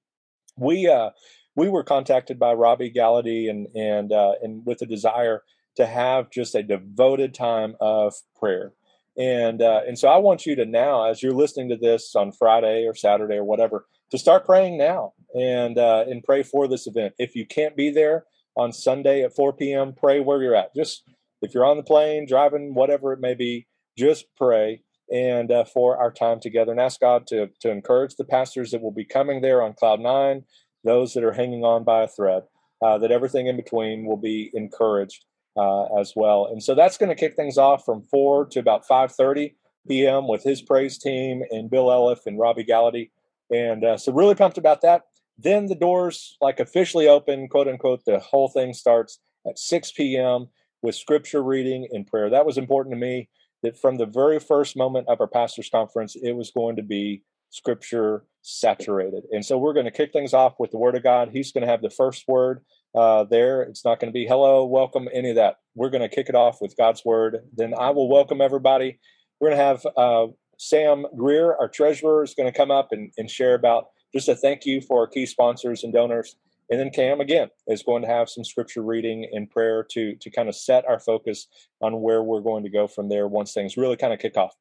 we 0.57 0.87
uh 0.87 1.09
we 1.55 1.69
were 1.69 1.83
contacted 1.83 2.39
by 2.39 2.53
robbie 2.53 2.91
gallaty 2.91 3.49
and 3.49 3.67
and 3.75 4.11
uh 4.11 4.33
and 4.41 4.65
with 4.65 4.81
a 4.81 4.85
desire 4.85 5.43
to 5.77 5.85
have 5.85 6.29
just 6.29 6.55
a 6.55 6.63
devoted 6.63 7.33
time 7.33 7.75
of 7.79 8.13
prayer. 8.37 8.73
And 9.17 9.61
uh 9.61 9.81
and 9.87 9.97
so 9.99 10.07
i 10.07 10.17
want 10.17 10.45
you 10.45 10.55
to 10.55 10.65
now 10.65 11.09
as 11.09 11.21
you're 11.21 11.33
listening 11.33 11.69
to 11.69 11.75
this 11.75 12.15
on 12.15 12.31
friday 12.31 12.85
or 12.87 12.95
saturday 12.95 13.35
or 13.35 13.43
whatever 13.43 13.85
to 14.11 14.17
start 14.17 14.45
praying 14.45 14.77
now 14.77 15.13
and 15.35 15.77
uh 15.77 16.05
and 16.07 16.23
pray 16.23 16.43
for 16.43 16.67
this 16.67 16.87
event. 16.87 17.13
If 17.17 17.35
you 17.35 17.45
can't 17.45 17.75
be 17.75 17.91
there 17.91 18.25
on 18.55 18.71
sunday 18.71 19.23
at 19.23 19.35
4 19.35 19.53
p.m 19.53 19.93
pray 19.93 20.21
where 20.21 20.41
you're 20.41 20.55
at. 20.55 20.73
Just 20.73 21.03
if 21.41 21.53
you're 21.53 21.65
on 21.65 21.77
the 21.77 21.83
plane, 21.83 22.25
driving, 22.27 22.73
whatever 22.73 23.13
it 23.13 23.19
may 23.19 23.33
be, 23.33 23.67
just 23.97 24.25
pray 24.37 24.81
and 25.11 25.51
uh, 25.51 25.65
for 25.65 25.97
our 25.97 26.11
time 26.11 26.39
together 26.39 26.71
and 26.71 26.79
ask 26.79 26.99
God 26.99 27.27
to, 27.27 27.49
to 27.59 27.69
encourage 27.69 28.15
the 28.15 28.23
pastors 28.23 28.71
that 28.71 28.81
will 28.81 28.91
be 28.91 29.03
coming 29.03 29.41
there 29.41 29.61
on 29.61 29.73
cloud 29.73 29.99
nine, 29.99 30.43
those 30.83 31.13
that 31.13 31.23
are 31.23 31.33
hanging 31.33 31.63
on 31.65 31.83
by 31.83 32.03
a 32.03 32.07
thread, 32.07 32.43
uh, 32.81 32.97
that 32.97 33.11
everything 33.11 33.47
in 33.47 33.57
between 33.57 34.05
will 34.05 34.17
be 34.17 34.49
encouraged 34.53 35.25
uh, 35.57 35.83
as 35.99 36.13
well. 36.15 36.47
And 36.49 36.63
so 36.63 36.75
that's 36.75 36.97
going 36.97 37.09
to 37.09 37.15
kick 37.15 37.35
things 37.35 37.57
off 37.57 37.83
from 37.83 38.03
four 38.03 38.45
to 38.47 38.59
about 38.59 38.87
five 38.87 39.11
thirty 39.11 39.55
p.m. 39.87 40.27
with 40.27 40.43
his 40.43 40.61
praise 40.61 40.97
team 40.97 41.43
and 41.51 41.69
Bill 41.69 41.87
Elliff 41.87 42.25
and 42.25 42.39
Robbie 42.39 42.63
Gallaty. 42.63 43.11
And 43.49 43.83
uh, 43.83 43.97
so 43.97 44.13
really 44.13 44.35
pumped 44.35 44.57
about 44.57 44.81
that. 44.81 45.03
Then 45.37 45.65
the 45.65 45.75
doors 45.75 46.37
like 46.39 46.59
officially 46.59 47.07
open, 47.07 47.47
quote 47.49 47.67
unquote. 47.67 48.05
The 48.05 48.19
whole 48.19 48.47
thing 48.47 48.73
starts 48.73 49.19
at 49.45 49.59
6 49.59 49.91
p.m. 49.93 50.47
with 50.81 50.95
scripture 50.95 51.43
reading 51.43 51.87
and 51.91 52.07
prayer. 52.07 52.29
That 52.29 52.45
was 52.45 52.57
important 52.57 52.93
to 52.93 52.99
me 52.99 53.29
that 53.63 53.79
from 53.79 53.97
the 53.97 54.05
very 54.05 54.39
first 54.39 54.75
moment 54.75 55.07
of 55.07 55.21
our 55.21 55.27
pastors 55.27 55.69
conference, 55.69 56.15
it 56.15 56.31
was 56.31 56.51
going 56.51 56.75
to 56.77 56.83
be 56.83 57.23
scripture 57.51 58.23
saturated. 58.41 59.23
And 59.31 59.45
so 59.45 59.57
we're 59.57 59.73
going 59.73 59.85
to 59.85 59.91
kick 59.91 60.11
things 60.11 60.33
off 60.33 60.55
with 60.59 60.71
the 60.71 60.77
word 60.77 60.95
of 60.95 61.03
God. 61.03 61.29
He's 61.31 61.51
going 61.51 61.63
to 61.63 61.69
have 61.69 61.81
the 61.81 61.89
first 61.89 62.27
word 62.27 62.61
uh, 62.95 63.25
there. 63.25 63.61
It's 63.61 63.85
not 63.85 63.99
going 63.99 64.11
to 64.11 64.17
be 64.17 64.25
hello, 64.25 64.65
welcome, 64.65 65.07
any 65.13 65.29
of 65.29 65.35
that. 65.35 65.57
We're 65.75 65.89
going 65.89 66.01
to 66.01 66.13
kick 66.13 66.27
it 66.29 66.35
off 66.35 66.59
with 66.59 66.75
God's 66.77 67.05
word. 67.05 67.37
Then 67.55 67.73
I 67.77 67.91
will 67.91 68.09
welcome 68.09 68.41
everybody. 68.41 68.99
We're 69.39 69.49
going 69.49 69.59
to 69.59 69.63
have 69.63 69.85
uh, 69.97 70.27
Sam 70.57 71.05
Greer, 71.15 71.55
our 71.55 71.67
treasurer, 71.67 72.23
is 72.23 72.33
going 72.33 72.51
to 72.51 72.57
come 72.57 72.71
up 72.71 72.89
and, 72.91 73.11
and 73.17 73.29
share 73.29 73.53
about 73.53 73.87
just 74.13 74.27
a 74.27 74.35
thank 74.35 74.65
you 74.65 74.81
for 74.81 74.99
our 75.01 75.07
key 75.07 75.25
sponsors 75.25 75.83
and 75.83 75.93
donors. 75.93 76.35
And 76.71 76.79
then 76.79 76.89
Cam 76.89 77.19
again 77.19 77.49
is 77.67 77.83
going 77.83 78.01
to 78.01 78.07
have 78.07 78.29
some 78.29 78.45
scripture 78.45 78.81
reading 78.81 79.27
and 79.31 79.49
prayer 79.49 79.85
to 79.91 80.15
to 80.15 80.29
kind 80.31 80.47
of 80.49 80.55
set 80.55 80.85
our 80.87 80.99
focus 80.99 81.47
on 81.81 82.01
where 82.01 82.23
we're 82.23 82.41
going 82.41 82.63
to 82.63 82.69
go 82.69 82.87
from 82.87 83.09
there 83.09 83.27
once 83.27 83.53
things 83.53 83.77
really 83.77 83.97
kind 83.97 84.13
of 84.13 84.19
kick 84.19 84.37
off. 84.37 84.55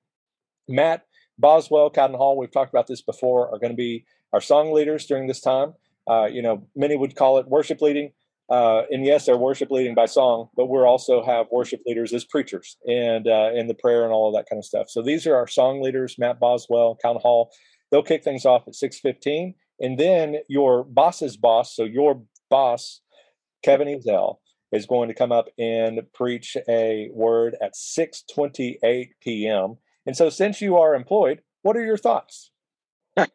Matt 0.69 1.05
Boswell, 1.39 1.89
Cotton 1.89 2.17
Hall, 2.17 2.37
we've 2.37 2.51
talked 2.51 2.73
about 2.73 2.87
this 2.87 3.01
before, 3.01 3.49
are 3.55 3.59
going 3.59 3.73
to 3.73 3.77
be 3.77 4.05
our 4.33 4.41
song 4.41 4.73
leaders 4.73 5.07
during 5.07 5.27
this 5.27 5.41
time. 5.41 5.75
Uh, 6.09 6.27
you 6.27 6.43
know, 6.43 6.67
many 6.77 6.97
would 6.97 7.17
call 7.17 7.39
it 7.39 7.49
worship 7.49 7.81
leading. 7.81 8.13
Uh, 8.51 8.83
and 8.91 9.07
yes, 9.07 9.27
they're 9.27 9.37
worship 9.37 9.71
leading 9.71 9.95
by 9.95 10.07
song, 10.07 10.49
but 10.57 10.67
we're 10.67 10.87
also 10.87 11.25
have 11.25 11.47
worship 11.53 11.81
leaders 11.87 12.13
as 12.13 12.25
preachers 12.25 12.77
and 12.85 13.29
uh, 13.29 13.51
in 13.55 13.69
the 13.69 13.75
prayer 13.75 14.03
and 14.03 14.13
all 14.13 14.27
of 14.29 14.35
that 14.35 14.49
kind 14.51 14.59
of 14.59 14.65
stuff. 14.65 14.91
So 14.91 15.03
these 15.03 15.25
are 15.25 15.37
our 15.37 15.47
song 15.47 15.81
leaders, 15.81 16.17
Matt 16.19 16.41
Boswell, 16.41 16.99
Cotton 17.01 17.23
Hall. 17.23 17.53
They'll 17.91 18.03
kick 18.03 18.25
things 18.25 18.45
off 18.45 18.67
at 18.67 18.75
6:15, 18.75 19.55
and 19.81 19.99
then 19.99 20.37
your 20.49 20.85
boss's 20.85 21.37
boss, 21.37 21.75
so 21.75 21.85
your 21.85 22.23
boss, 22.51 23.01
Kevin 23.63 23.89
Ezell, 23.89 24.37
is 24.73 24.87
going 24.87 25.09
to 25.09 25.15
come 25.15 25.33
up 25.33 25.49
and 25.59 26.01
preach 26.13 26.57
a 26.69 27.09
word 27.13 27.57
at 27.63 27.75
6:28 27.75 29.09
p.m. 29.21 29.77
And 30.07 30.17
so, 30.17 30.31
since 30.31 30.61
you 30.61 30.77
are 30.77 30.95
employed, 30.95 31.41
what 31.63 31.77
are 31.77 31.85
your 31.85 31.99
thoughts? 31.99 32.51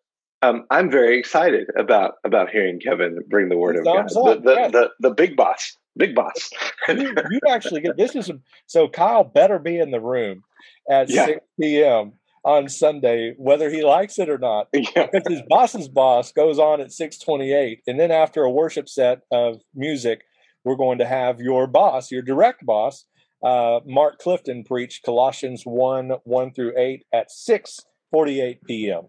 Um, 0.41 0.65
I'm 0.69 0.91
very 0.91 1.17
excited 1.17 1.67
about 1.75 2.15
about 2.23 2.51
hearing 2.51 2.79
Kevin 2.79 3.17
bring 3.27 3.49
the 3.49 3.57
word 3.57 3.77
of 3.77 3.85
God. 3.85 4.09
The, 4.09 4.41
the, 4.43 4.53
yes. 4.53 4.71
the, 4.73 4.89
the, 4.99 5.09
big 5.09 5.35
boss, 5.35 5.75
big 5.97 6.13
boss. 6.13 6.51
you, 6.87 7.15
you, 7.31 7.39
actually 7.49 7.81
get 7.81 7.97
this 7.97 8.15
is 8.15 8.29
so 8.67 8.87
Kyle 8.87 9.23
better 9.23 9.57
be 9.57 9.79
in 9.79 9.89
the 9.89 9.99
room 9.99 10.43
at 10.87 11.09
yeah. 11.09 11.25
6 11.25 11.39
p.m. 11.59 12.13
on 12.45 12.69
Sunday, 12.69 13.33
whether 13.37 13.69
he 13.69 13.83
likes 13.83 14.19
it 14.19 14.29
or 14.29 14.37
not. 14.37 14.67
Yeah. 14.95 15.07
Because 15.11 15.27
his 15.27 15.41
boss's 15.49 15.89
boss 15.89 16.31
goes 16.31 16.59
on 16.59 16.79
at 16.79 16.89
6:28, 16.89 17.79
and 17.87 17.99
then 17.99 18.11
after 18.11 18.43
a 18.43 18.51
worship 18.51 18.87
set 18.87 19.21
of 19.31 19.61
music, 19.73 20.21
we're 20.63 20.75
going 20.75 20.99
to 20.99 21.05
have 21.05 21.41
your 21.41 21.67
boss, 21.67 22.11
your 22.11 22.21
direct 22.21 22.65
boss, 22.65 23.05
uh, 23.43 23.79
Mark 23.85 24.17
Clifton 24.19 24.63
preached 24.63 25.03
Colossians 25.03 25.63
1 25.65 26.11
1 26.23 26.53
through 26.53 26.73
8 26.77 27.05
at 27.13 27.27
6.48 27.29 28.57
p.m. 28.67 29.03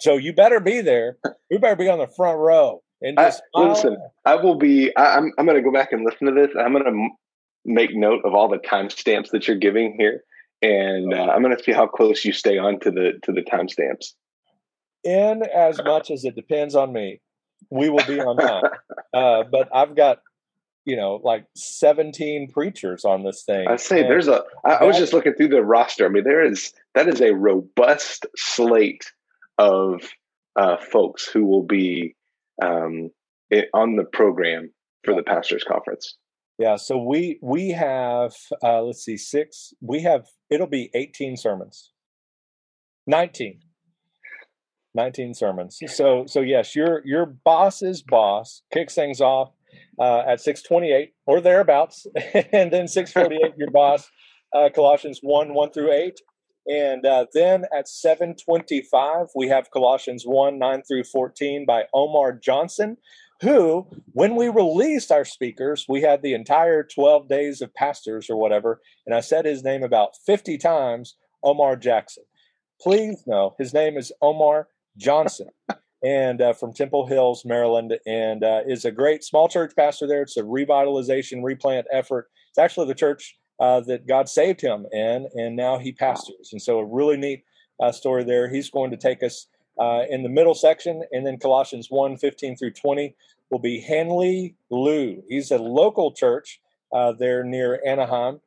So 0.00 0.16
you 0.16 0.32
better 0.32 0.60
be 0.60 0.80
there. 0.80 1.18
You 1.50 1.58
better 1.58 1.76
be 1.76 1.88
on 1.88 1.98
the 1.98 2.08
front 2.08 2.38
row. 2.38 2.82
And 3.02 3.16
just 3.18 3.42
I, 3.54 3.62
listen, 3.62 3.96
I 4.24 4.36
will 4.36 4.56
be, 4.56 4.94
I, 4.96 5.16
am 5.16 5.24
I'm, 5.24 5.32
I'm 5.38 5.46
going 5.46 5.56
to 5.56 5.62
go 5.62 5.72
back 5.72 5.92
and 5.92 6.04
listen 6.04 6.26
to 6.26 6.32
this. 6.32 6.50
I'm 6.58 6.72
going 6.72 6.84
to 6.84 6.90
m- 6.90 7.10
make 7.64 7.94
note 7.94 8.22
of 8.24 8.34
all 8.34 8.48
the 8.48 8.58
timestamps 8.58 9.30
that 9.30 9.46
you're 9.46 9.56
giving 9.56 9.94
here. 9.98 10.24
And 10.62 11.14
uh, 11.14 11.32
I'm 11.34 11.42
going 11.42 11.56
to 11.56 11.62
see 11.62 11.72
how 11.72 11.86
close 11.86 12.24
you 12.24 12.32
stay 12.32 12.58
on 12.58 12.80
to 12.80 12.90
the 12.90 13.12
to 13.22 13.32
the 13.32 13.42
timestamps. 13.42 14.12
In 15.04 15.42
as 15.54 15.80
much 15.84 16.10
as 16.10 16.24
it 16.24 16.34
depends 16.34 16.74
on 16.74 16.92
me, 16.92 17.20
we 17.70 17.88
will 17.88 18.04
be 18.06 18.20
on 18.20 18.36
time. 18.36 18.62
uh, 19.14 19.44
but 19.50 19.68
I've 19.74 19.96
got 19.96 20.18
you 20.84 20.96
know 20.96 21.20
like 21.22 21.46
17 21.56 22.50
preachers 22.52 23.04
on 23.04 23.22
this 23.22 23.44
thing 23.44 23.66
i 23.68 23.76
say 23.76 24.02
there's 24.02 24.28
a 24.28 24.42
I, 24.64 24.76
I 24.76 24.84
was 24.84 24.96
just 24.96 25.12
looking 25.12 25.34
through 25.34 25.48
the 25.48 25.62
roster 25.62 26.06
i 26.06 26.08
mean 26.08 26.24
there 26.24 26.42
is 26.42 26.72
that 26.94 27.06
is 27.06 27.20
a 27.20 27.34
robust 27.34 28.26
slate 28.36 29.12
of 29.58 30.02
uh, 30.56 30.78
folks 30.78 31.26
who 31.26 31.44
will 31.44 31.62
be 31.62 32.16
um, 32.62 33.10
it, 33.50 33.68
on 33.72 33.96
the 33.96 34.04
program 34.04 34.72
for 35.04 35.14
the 35.14 35.22
pastors 35.22 35.64
conference 35.64 36.16
yeah 36.60 36.76
so 36.76 36.96
we 36.96 37.40
we 37.42 37.70
have 37.70 38.32
uh, 38.62 38.80
let's 38.82 39.04
see 39.04 39.16
six 39.16 39.74
we 39.80 40.02
have 40.02 40.26
it'll 40.50 40.68
be 40.68 40.90
18 40.94 41.36
sermons 41.36 41.90
19 43.08 43.58
19 44.94 45.34
sermons 45.34 45.78
so 45.86 46.24
so 46.26 46.40
yes 46.40 46.76
your 46.76 47.02
your 47.04 47.26
boss's 47.26 48.02
boss 48.02 48.62
kicks 48.72 48.94
things 48.94 49.20
off 49.20 49.50
uh, 49.98 50.22
at 50.26 50.40
628 50.40 51.12
or 51.26 51.40
thereabouts. 51.40 52.06
and 52.52 52.72
then 52.72 52.88
648, 52.88 53.56
your 53.56 53.70
boss, 53.70 54.10
uh, 54.54 54.68
Colossians 54.74 55.20
1 55.22 55.54
1 55.54 55.70
through 55.72 55.92
8. 55.92 56.20
And 56.66 57.06
uh, 57.06 57.26
then 57.32 57.64
at 57.76 57.88
725, 57.88 59.28
we 59.34 59.48
have 59.48 59.70
Colossians 59.70 60.24
1 60.24 60.58
9 60.58 60.82
through 60.86 61.04
14 61.04 61.64
by 61.66 61.84
Omar 61.92 62.32
Johnson, 62.32 62.96
who, 63.40 63.86
when 64.12 64.36
we 64.36 64.48
released 64.48 65.10
our 65.10 65.24
speakers, 65.24 65.86
we 65.88 66.02
had 66.02 66.22
the 66.22 66.34
entire 66.34 66.82
12 66.82 67.28
days 67.28 67.62
of 67.62 67.74
pastors 67.74 68.28
or 68.28 68.36
whatever. 68.36 68.80
And 69.06 69.14
I 69.14 69.20
said 69.20 69.44
his 69.44 69.64
name 69.64 69.82
about 69.82 70.16
50 70.26 70.58
times 70.58 71.16
Omar 71.42 71.76
Jackson. 71.76 72.24
Please 72.80 73.22
know 73.26 73.54
his 73.58 73.72
name 73.72 73.96
is 73.96 74.12
Omar 74.20 74.68
Johnson 74.96 75.48
and 76.04 76.40
uh, 76.40 76.52
from 76.52 76.72
Temple 76.72 77.06
Hills, 77.06 77.44
Maryland, 77.44 77.94
and 78.06 78.44
uh, 78.44 78.60
is 78.66 78.84
a 78.84 78.90
great 78.90 79.24
small 79.24 79.48
church 79.48 79.72
pastor 79.76 80.06
there. 80.06 80.22
It's 80.22 80.36
a 80.36 80.42
revitalization, 80.42 81.42
replant 81.42 81.86
effort. 81.92 82.28
It's 82.50 82.58
actually 82.58 82.88
the 82.88 82.94
church 82.94 83.36
uh, 83.58 83.80
that 83.80 84.06
God 84.06 84.28
saved 84.28 84.60
him 84.60 84.86
in, 84.92 85.28
and 85.34 85.56
now 85.56 85.78
he 85.78 85.92
pastors. 85.92 86.50
And 86.52 86.60
so, 86.60 86.78
a 86.78 86.84
really 86.84 87.16
neat 87.16 87.44
uh, 87.82 87.92
story 87.92 88.24
there. 88.24 88.48
He's 88.48 88.70
going 88.70 88.90
to 88.90 88.96
take 88.96 89.22
us 89.22 89.46
uh, 89.80 90.02
in 90.08 90.22
the 90.22 90.28
middle 90.28 90.54
section, 90.54 91.02
and 91.10 91.26
then 91.26 91.38
Colossians 91.38 91.88
1 91.90 92.16
15 92.18 92.56
through 92.56 92.72
20 92.72 93.14
will 93.50 93.58
be 93.58 93.80
Hanley 93.80 94.54
Liu. 94.70 95.22
He's 95.28 95.50
a 95.50 95.58
local 95.58 96.12
church 96.12 96.60
uh, 96.92 97.12
there 97.12 97.42
near 97.42 97.80
Anaheim. 97.84 98.40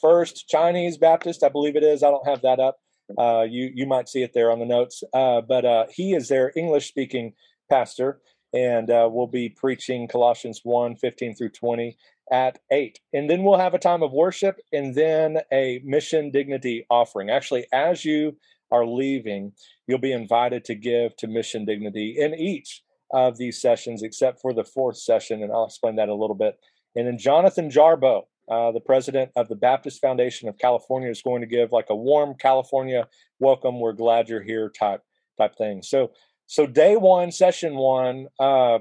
First 0.00 0.48
Chinese 0.48 0.98
Baptist, 0.98 1.42
I 1.42 1.48
believe 1.48 1.74
it 1.74 1.82
is. 1.82 2.02
I 2.02 2.10
don't 2.10 2.26
have 2.28 2.42
that 2.42 2.60
up. 2.60 2.78
Uh, 3.16 3.46
you 3.48 3.70
you 3.74 3.86
might 3.86 4.08
see 4.08 4.22
it 4.22 4.32
there 4.34 4.50
on 4.50 4.58
the 4.58 4.66
notes. 4.66 5.02
Uh, 5.14 5.40
but 5.40 5.64
uh, 5.64 5.86
he 5.90 6.14
is 6.14 6.28
their 6.28 6.52
English 6.56 6.88
speaking 6.88 7.32
pastor 7.70 8.20
and 8.52 8.90
uh, 8.90 9.08
will 9.10 9.26
be 9.26 9.48
preaching 9.48 10.08
Colossians 10.08 10.60
1 10.62 10.96
15 10.96 11.34
through 11.34 11.50
20 11.50 11.96
at 12.30 12.58
8. 12.70 13.00
And 13.14 13.30
then 13.30 13.42
we'll 13.42 13.58
have 13.58 13.74
a 13.74 13.78
time 13.78 14.02
of 14.02 14.12
worship 14.12 14.60
and 14.72 14.94
then 14.94 15.38
a 15.52 15.80
mission 15.84 16.30
dignity 16.30 16.86
offering. 16.90 17.30
Actually, 17.30 17.66
as 17.72 18.04
you 18.04 18.36
are 18.70 18.86
leaving, 18.86 19.52
you'll 19.86 19.98
be 19.98 20.12
invited 20.12 20.64
to 20.64 20.74
give 20.74 21.16
to 21.16 21.26
mission 21.26 21.64
dignity 21.64 22.16
in 22.18 22.34
each 22.34 22.82
of 23.12 23.38
these 23.38 23.60
sessions, 23.60 24.02
except 24.02 24.40
for 24.40 24.52
the 24.52 24.64
fourth 24.64 24.98
session. 24.98 25.42
And 25.42 25.52
I'll 25.52 25.66
explain 25.66 25.96
that 25.96 26.08
a 26.08 26.14
little 26.14 26.36
bit. 26.36 26.58
And 26.94 27.06
then 27.06 27.18
Jonathan 27.18 27.70
Jarbo, 27.70 28.24
uh, 28.50 28.72
the 28.72 28.80
president 28.80 29.30
of 29.36 29.48
the 29.48 29.54
Baptist 29.54 30.00
Foundation 30.00 30.48
of 30.48 30.58
California 30.58 31.10
is 31.10 31.22
going 31.22 31.40
to 31.40 31.46
give 31.46 31.72
like 31.72 31.90
a 31.90 31.96
warm 31.96 32.34
California 32.34 33.06
welcome. 33.38 33.80
We're 33.80 33.92
glad 33.92 34.28
you're 34.28 34.42
here 34.42 34.70
type 34.70 35.02
type 35.38 35.56
thing. 35.56 35.82
So 35.82 36.12
so 36.46 36.66
day 36.66 36.96
one, 36.96 37.30
session 37.30 37.76
one, 37.76 38.28
uh, 38.40 38.78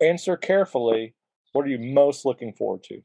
answer 0.00 0.36
carefully. 0.36 1.14
What 1.52 1.66
are 1.66 1.68
you 1.68 1.78
most 1.78 2.24
looking 2.24 2.54
forward 2.54 2.84
to? 2.84 3.02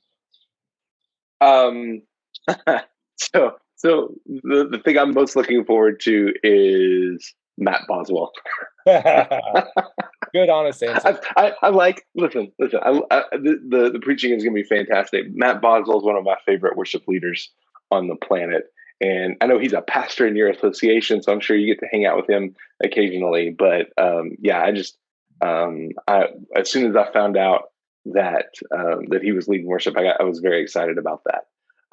Um, 1.45 2.01
so 3.17 3.57
so 3.75 4.13
the, 4.25 4.67
the 4.69 4.79
thing 4.79 4.97
I'm 4.97 5.13
most 5.13 5.35
looking 5.35 5.65
forward 5.65 5.99
to 6.01 6.33
is 6.43 7.33
Matt 7.57 7.81
Boswell. 7.87 8.31
Good, 8.85 10.49
honest 10.49 10.83
answer. 10.83 11.19
I, 11.37 11.47
I, 11.47 11.53
I 11.63 11.69
like. 11.69 12.05
Listen, 12.15 12.51
listen. 12.59 12.79
I, 12.83 13.23
the, 13.33 13.59
the, 13.67 13.91
the 13.93 13.99
preaching 13.99 14.31
is 14.31 14.43
going 14.43 14.55
to 14.55 14.61
be 14.61 14.67
fantastic. 14.67 15.25
Matt 15.33 15.61
Boswell 15.61 15.99
is 15.99 16.03
one 16.03 16.15
of 16.15 16.23
my 16.23 16.35
favorite 16.45 16.75
worship 16.75 17.07
leaders 17.07 17.51
on 17.91 18.07
the 18.07 18.15
planet, 18.15 18.63
and 18.99 19.35
I 19.41 19.45
know 19.45 19.59
he's 19.59 19.73
a 19.73 19.81
pastor 19.81 20.25
in 20.27 20.35
your 20.35 20.49
association, 20.49 21.21
so 21.21 21.31
I'm 21.31 21.39
sure 21.39 21.55
you 21.55 21.73
get 21.73 21.79
to 21.81 21.89
hang 21.91 22.05
out 22.05 22.17
with 22.17 22.29
him 22.29 22.55
occasionally. 22.83 23.55
But 23.57 23.87
um, 23.97 24.31
yeah, 24.39 24.61
I 24.61 24.71
just 24.71 24.97
um, 25.41 25.89
I, 26.07 26.27
as 26.55 26.69
soon 26.71 26.89
as 26.89 26.95
I 26.95 27.11
found 27.11 27.37
out 27.37 27.65
that 28.05 28.47
um, 28.75 29.05
that 29.09 29.21
he 29.21 29.31
was 29.31 29.47
leading 29.47 29.67
worship, 29.67 29.97
I, 29.97 30.03
got, 30.03 30.19
I 30.19 30.23
was 30.23 30.39
very 30.39 30.61
excited 30.63 30.97
about 30.97 31.21
that. 31.25 31.43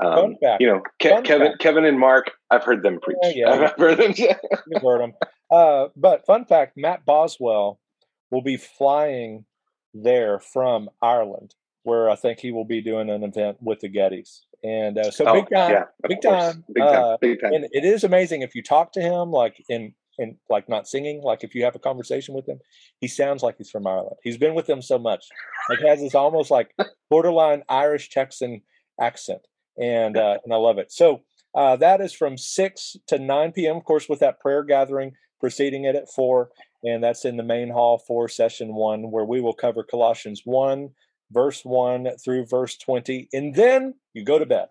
Um, 0.02 0.36
you 0.58 0.66
know, 0.66 0.80
Ke- 0.98 1.24
Kevin, 1.24 1.48
fact. 1.48 1.60
Kevin 1.60 1.84
and 1.84 1.98
Mark, 1.98 2.30
I've 2.50 2.64
heard 2.64 2.82
them 2.82 3.00
preach. 3.00 3.18
Yeah, 3.22 3.32
yeah. 3.34 3.50
I've 3.50 3.78
heard 3.78 3.98
them. 3.98 4.14
You've 4.16 4.82
heard 4.82 5.00
them. 5.00 5.12
Uh, 5.50 5.88
but 5.96 6.26
fun 6.26 6.44
fact: 6.44 6.74
Matt 6.76 7.04
Boswell 7.04 7.80
will 8.30 8.42
be 8.42 8.56
flying 8.56 9.44
there 9.92 10.38
from 10.38 10.88
Ireland, 11.02 11.54
where 11.82 12.08
I 12.08 12.16
think 12.16 12.38
he 12.40 12.52
will 12.52 12.64
be 12.64 12.80
doing 12.80 13.10
an 13.10 13.22
event 13.24 13.58
with 13.60 13.80
the 13.80 13.88
Gettys. 13.88 14.40
and 14.62 14.98
uh, 14.98 15.10
so 15.10 15.26
oh, 15.26 15.34
big 15.34 15.50
time, 15.50 15.70
yeah, 15.70 15.84
big, 16.08 16.22
time 16.22 16.64
big 16.72 16.84
time, 16.84 17.02
uh, 17.02 17.16
big 17.20 17.40
time. 17.40 17.52
And 17.52 17.66
it 17.72 17.84
is 17.84 18.04
amazing 18.04 18.42
if 18.42 18.54
you 18.54 18.62
talk 18.62 18.92
to 18.92 19.00
him, 19.00 19.30
like 19.30 19.62
in 19.68 19.94
in 20.18 20.36
like 20.48 20.68
not 20.68 20.86
singing, 20.86 21.22
like 21.22 21.42
if 21.42 21.54
you 21.54 21.64
have 21.64 21.74
a 21.74 21.80
conversation 21.80 22.34
with 22.34 22.48
him, 22.48 22.58
he 23.00 23.08
sounds 23.08 23.42
like 23.42 23.56
he's 23.58 23.70
from 23.70 23.86
Ireland. 23.86 24.16
He's 24.22 24.36
been 24.36 24.54
with 24.54 24.66
them 24.66 24.82
so 24.82 24.98
much, 24.98 25.24
like 25.68 25.80
has 25.80 26.00
this 26.00 26.14
almost 26.14 26.50
like 26.50 26.74
borderline 27.10 27.62
Irish 27.68 28.10
Texan 28.10 28.62
accent, 29.00 29.40
and 29.78 30.16
uh, 30.16 30.38
and 30.44 30.52
I 30.52 30.56
love 30.56 30.78
it. 30.78 30.92
So 30.92 31.22
uh, 31.54 31.76
that 31.76 32.00
is 32.00 32.12
from 32.12 32.38
six 32.38 32.96
to 33.08 33.18
nine 33.18 33.52
p.m. 33.52 33.76
Of 33.76 33.84
course, 33.84 34.08
with 34.08 34.20
that 34.20 34.40
prayer 34.40 34.62
gathering 34.62 35.12
preceding 35.40 35.84
it 35.84 35.96
at 35.96 36.10
four, 36.10 36.50
and 36.84 37.02
that's 37.02 37.24
in 37.24 37.36
the 37.36 37.42
main 37.42 37.70
hall 37.70 37.98
for 38.06 38.28
session 38.28 38.74
one, 38.74 39.10
where 39.10 39.24
we 39.24 39.40
will 39.40 39.54
cover 39.54 39.82
Colossians 39.82 40.42
one 40.44 40.90
verse 41.30 41.62
1 41.64 42.08
through 42.22 42.46
verse 42.46 42.76
20, 42.76 43.28
and 43.32 43.54
then 43.54 43.94
you 44.14 44.24
go 44.24 44.38
to 44.38 44.46
bed. 44.46 44.68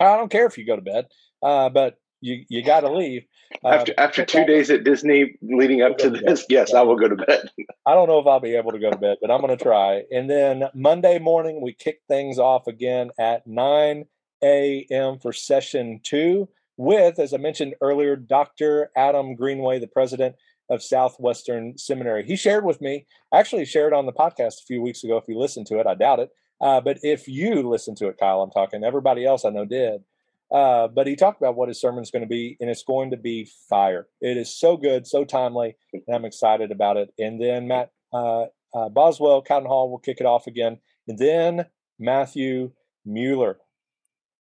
I 0.00 0.16
don't 0.16 0.30
care 0.30 0.46
if 0.46 0.58
you 0.58 0.66
go 0.66 0.76
to 0.76 0.82
bed, 0.82 1.06
uh, 1.42 1.68
but 1.68 1.96
you 2.20 2.44
you 2.48 2.64
got 2.64 2.80
to 2.80 2.92
leave. 2.92 3.24
Uh, 3.64 3.68
after 3.68 3.94
after 3.98 4.24
two 4.24 4.44
days 4.44 4.70
at 4.70 4.84
Disney 4.84 5.36
leading 5.42 5.82
up 5.82 5.98
to 5.98 6.10
this, 6.10 6.44
yes, 6.48 6.74
I 6.74 6.82
will 6.82 6.96
go 6.96 7.08
to 7.08 7.16
bed. 7.16 7.50
I 7.86 7.94
don't 7.94 8.08
know 8.08 8.18
if 8.18 8.26
I'll 8.26 8.40
be 8.40 8.56
able 8.56 8.72
to 8.72 8.78
go 8.78 8.90
to 8.90 8.98
bed, 8.98 9.18
but 9.20 9.30
I'm 9.30 9.40
going 9.40 9.56
to 9.56 9.62
try. 9.62 10.02
And 10.10 10.28
then 10.28 10.64
Monday 10.74 11.18
morning, 11.18 11.60
we 11.62 11.72
kick 11.72 12.00
things 12.08 12.38
off 12.38 12.66
again 12.66 13.10
at 13.18 13.46
9 13.46 14.04
a.m. 14.42 15.18
for 15.18 15.32
session 15.32 16.00
two 16.02 16.48
with, 16.76 17.18
as 17.18 17.34
I 17.34 17.38
mentioned 17.38 17.74
earlier, 17.80 18.16
Dr. 18.16 18.90
Adam 18.96 19.34
Greenway, 19.34 19.78
the 19.78 19.88
president 19.88 20.36
of 20.70 20.82
Southwestern 20.82 21.76
Seminary. 21.76 22.24
He 22.24 22.36
shared 22.36 22.64
with 22.64 22.80
me, 22.80 23.06
actually 23.34 23.64
shared 23.64 23.92
on 23.92 24.06
the 24.06 24.12
podcast 24.12 24.60
a 24.60 24.66
few 24.66 24.80
weeks 24.80 25.02
ago. 25.02 25.16
If 25.16 25.24
you 25.28 25.38
listened 25.38 25.66
to 25.68 25.80
it, 25.80 25.86
I 25.86 25.94
doubt 25.94 26.20
it. 26.20 26.30
Uh, 26.60 26.80
but 26.80 26.98
if 27.02 27.28
you 27.28 27.68
listened 27.68 27.96
to 27.98 28.08
it, 28.08 28.18
Kyle, 28.18 28.42
I'm 28.42 28.50
talking, 28.50 28.84
everybody 28.84 29.24
else 29.24 29.44
I 29.44 29.50
know 29.50 29.64
did. 29.64 30.02
Uh, 30.52 30.88
but 30.88 31.06
he 31.06 31.14
talked 31.14 31.40
about 31.40 31.56
what 31.56 31.68
his 31.68 31.80
sermon 31.80 32.02
is 32.02 32.10
going 32.10 32.22
to 32.22 32.28
be, 32.28 32.56
and 32.60 32.70
it's 32.70 32.84
going 32.84 33.10
to 33.10 33.16
be 33.16 33.50
fire. 33.68 34.06
It 34.20 34.36
is 34.36 34.58
so 34.58 34.76
good, 34.76 35.06
so 35.06 35.24
timely, 35.24 35.76
and 35.92 36.02
I'm 36.14 36.24
excited 36.24 36.70
about 36.72 36.96
it. 36.96 37.10
And 37.18 37.40
then 37.40 37.68
Matt 37.68 37.90
uh, 38.12 38.44
uh 38.74 38.88
Boswell, 38.88 39.42
Cotton 39.42 39.68
Hall 39.68 39.90
will 39.90 39.98
kick 39.98 40.18
it 40.20 40.26
off 40.26 40.46
again. 40.46 40.78
And 41.06 41.18
then 41.18 41.66
Matthew 41.98 42.72
Mueller. 43.04 43.58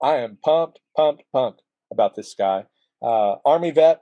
I 0.01 0.17
am 0.17 0.37
pumped, 0.43 0.79
pumped, 0.95 1.23
pumped 1.33 1.63
about 1.91 2.15
this 2.15 2.35
guy. 2.37 2.65
Uh, 3.01 3.35
Army 3.45 3.71
vet, 3.71 4.01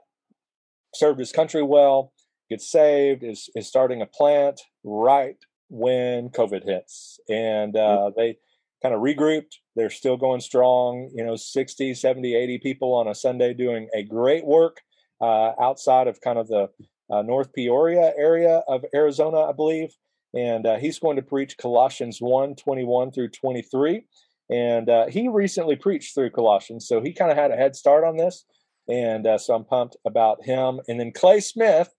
served 0.94 1.18
his 1.18 1.32
country 1.32 1.62
well, 1.62 2.12
gets 2.50 2.70
saved, 2.70 3.22
is 3.22 3.48
is 3.54 3.68
starting 3.68 4.02
a 4.02 4.06
plant 4.06 4.60
right 4.84 5.36
when 5.68 6.28
COVID 6.30 6.64
hits, 6.64 7.18
and 7.28 7.76
uh, 7.76 8.10
they 8.16 8.38
kind 8.82 8.94
of 8.94 9.00
regrouped. 9.00 9.54
They're 9.76 9.90
still 9.90 10.16
going 10.16 10.40
strong. 10.40 11.10
You 11.14 11.24
know, 11.24 11.36
60, 11.36 11.94
70, 11.94 12.34
80 12.34 12.58
people 12.58 12.94
on 12.94 13.08
a 13.08 13.14
Sunday 13.14 13.54
doing 13.54 13.88
a 13.94 14.02
great 14.02 14.44
work 14.44 14.80
uh, 15.20 15.52
outside 15.60 16.08
of 16.08 16.20
kind 16.20 16.38
of 16.38 16.48
the 16.48 16.68
uh, 17.10 17.22
North 17.22 17.52
Peoria 17.52 18.12
area 18.18 18.62
of 18.66 18.84
Arizona, 18.94 19.42
I 19.42 19.52
believe. 19.52 19.94
And 20.34 20.66
uh, 20.66 20.76
he's 20.76 20.98
going 20.98 21.16
to 21.16 21.22
preach 21.22 21.56
Colossians 21.56 22.18
1 22.20 22.56
21 22.56 23.12
through 23.12 23.28
23. 23.28 24.04
And 24.50 24.88
uh, 24.88 25.06
he 25.06 25.28
recently 25.28 25.76
preached 25.76 26.14
through 26.14 26.30
Colossians, 26.30 26.86
so 26.86 27.00
he 27.00 27.12
kind 27.12 27.32
of 27.32 27.36
had 27.36 27.50
a 27.50 27.56
head 27.56 27.74
start 27.74 28.04
on 28.04 28.16
this. 28.16 28.44
And 28.88 29.26
uh, 29.26 29.38
so 29.38 29.54
I'm 29.54 29.64
pumped 29.64 29.96
about 30.04 30.44
him. 30.44 30.80
And 30.88 31.00
then 31.00 31.12
Clay 31.12 31.40
Smith, 31.40 31.92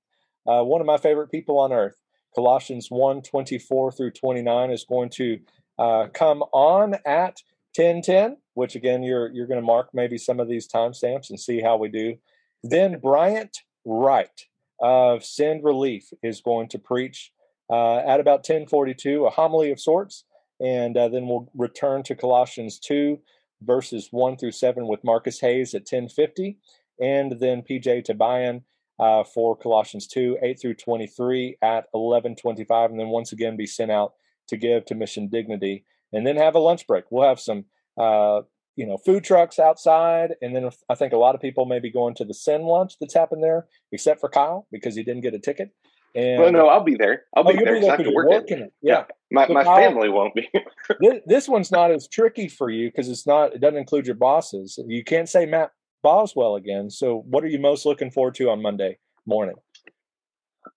uh, 0.48 0.64
one 0.64 0.80
of 0.80 0.88
my 0.88 0.98
favorite 0.98 1.30
people 1.30 1.60
on 1.60 1.74
earth, 1.74 1.96
Colossians 2.34 2.88
1 2.90 3.24
24 3.24 3.92
through 3.92 4.12
29 4.12 4.72
is 4.72 4.86
going 4.86 5.10
to 5.10 5.40
uh, 5.78 6.08
come 6.14 6.44
on 6.54 6.96
at 7.06 7.38
1010, 7.78 8.38
which 8.54 8.76
again, 8.76 9.04
you're, 9.04 9.32
you're 9.32 9.48
going 9.48 9.62
to 9.62 9.66
mark 9.66 9.90
maybe 9.94 10.18
some 10.18 10.40
of 10.40 10.48
these 10.48 10.68
timestamps 10.68 11.30
and 11.30 11.40
see 11.40 11.62
how 11.62 11.78
we 11.78 11.90
do. 11.90 12.16
Then 12.64 13.00
Bryant 13.00 13.60
Wright 13.86 14.42
of 14.80 15.24
Send 15.24 15.64
Relief 15.64 16.10
is 16.24 16.42
going 16.42 16.70
to 16.70 16.80
preach 16.80 17.32
uh, 17.70 17.98
at 17.98 18.20
about 18.20 18.40
1042, 18.40 19.26
a 19.26 19.30
homily 19.30 19.72
of 19.72 19.80
sorts. 19.80 20.26
And 20.60 20.98
uh, 20.98 21.10
then 21.10 21.28
we'll 21.28 21.52
return 21.56 22.02
to 22.04 22.16
Colossians 22.16 22.80
2 22.80 23.20
verses 23.62 24.10
1 24.12 24.38
through 24.38 24.52
7 24.52 24.88
with 24.88 25.04
Marcus 25.04 25.40
Hayes 25.40 25.74
at 25.74 25.82
1050, 25.82 26.58
and 27.02 27.40
then 27.40 27.64
PJ 27.64 28.06
Tibayan 28.06 28.64
uh, 29.00 29.24
for 29.24 29.56
Colossians 29.56 30.08
2, 30.08 30.38
8 30.42 30.60
through 30.60 30.74
23 30.76 31.58
at 31.62 31.86
1125, 31.92 32.92
and 32.92 33.00
then 33.00 33.10
once 33.10 33.32
again 33.32 33.58
be 33.58 33.68
sent 33.68 33.92
out 33.92 34.14
to 34.48 34.58
give 34.58 34.86
to 34.86 34.96
Mission 34.96 35.28
Dignity, 35.28 35.86
and 36.14 36.26
then 36.26 36.38
have 36.38 36.56
a 36.56 36.60
lunch 36.60 36.88
break. 36.88 37.06
We'll 37.10 37.28
have 37.28 37.40
some, 37.40 37.66
uh, 37.98 38.42
you 38.76 38.86
know, 38.86 38.98
food 38.98 39.24
trucks 39.24 39.58
outside, 39.58 40.36
and 40.42 40.56
then 40.56 40.70
I 40.88 40.96
think 40.96 41.12
a 41.12 41.18
lot 41.18 41.36
of 41.36 41.42
people 41.42 41.66
may 41.66 41.80
be 41.80 41.92
going 41.92 42.14
to 42.16 42.26
the 42.26 42.34
Send 42.34 42.64
lunch 42.64 42.94
that's 43.00 43.14
happened 43.14 43.44
there, 43.44 43.68
except 43.92 44.20
for 44.20 44.30
Kyle 44.30 44.68
because 44.72 44.96
he 44.96 45.04
didn't 45.04 45.24
get 45.24 45.34
a 45.34 45.40
ticket. 45.40 45.72
And, 46.16 46.42
well, 46.42 46.52
no, 46.52 46.68
I'll 46.68 46.84
be 46.84 46.96
there. 46.96 47.24
I'll 47.36 47.48
oh, 47.48 47.52
be 47.52 47.64
there. 47.64 47.76
Be 47.76 47.82
there 47.82 47.92
I 47.92 47.96
have 47.98 48.06
to 48.06 48.12
work 48.12 48.50
it. 48.50 48.60
it. 48.60 48.74
Yeah. 48.82 48.94
yeah. 48.94 49.04
My, 49.32 49.48
so 49.48 49.54
my 49.54 49.64
Kyle, 49.64 49.76
family 49.76 50.10
won't 50.10 50.34
be. 50.34 50.50
this, 51.00 51.20
this, 51.26 51.50
one's 51.50 51.72
not 51.72 51.92
as 51.92 52.08
tricky 52.08 52.48
for 52.48 52.70
you 52.70 52.90
because 52.90 53.10
it's 53.10 53.28
not. 53.28 53.54
It 53.54 53.62
doesn't 53.62 53.78
include 53.78 54.06
your 54.06 54.16
bosses. 54.16 54.80
You 54.88 55.04
can't 55.04 55.28
say 55.28 55.46
Matt 55.46 55.72
Boswell 56.04 56.56
again. 56.56 56.90
So, 56.90 57.24
what 57.30 57.44
are 57.44 57.48
you 57.48 57.60
most 57.60 57.86
looking 57.86 58.12
forward 58.12 58.36
to 58.36 58.50
on 58.50 58.62
Monday 58.62 58.98
morning? 59.26 59.56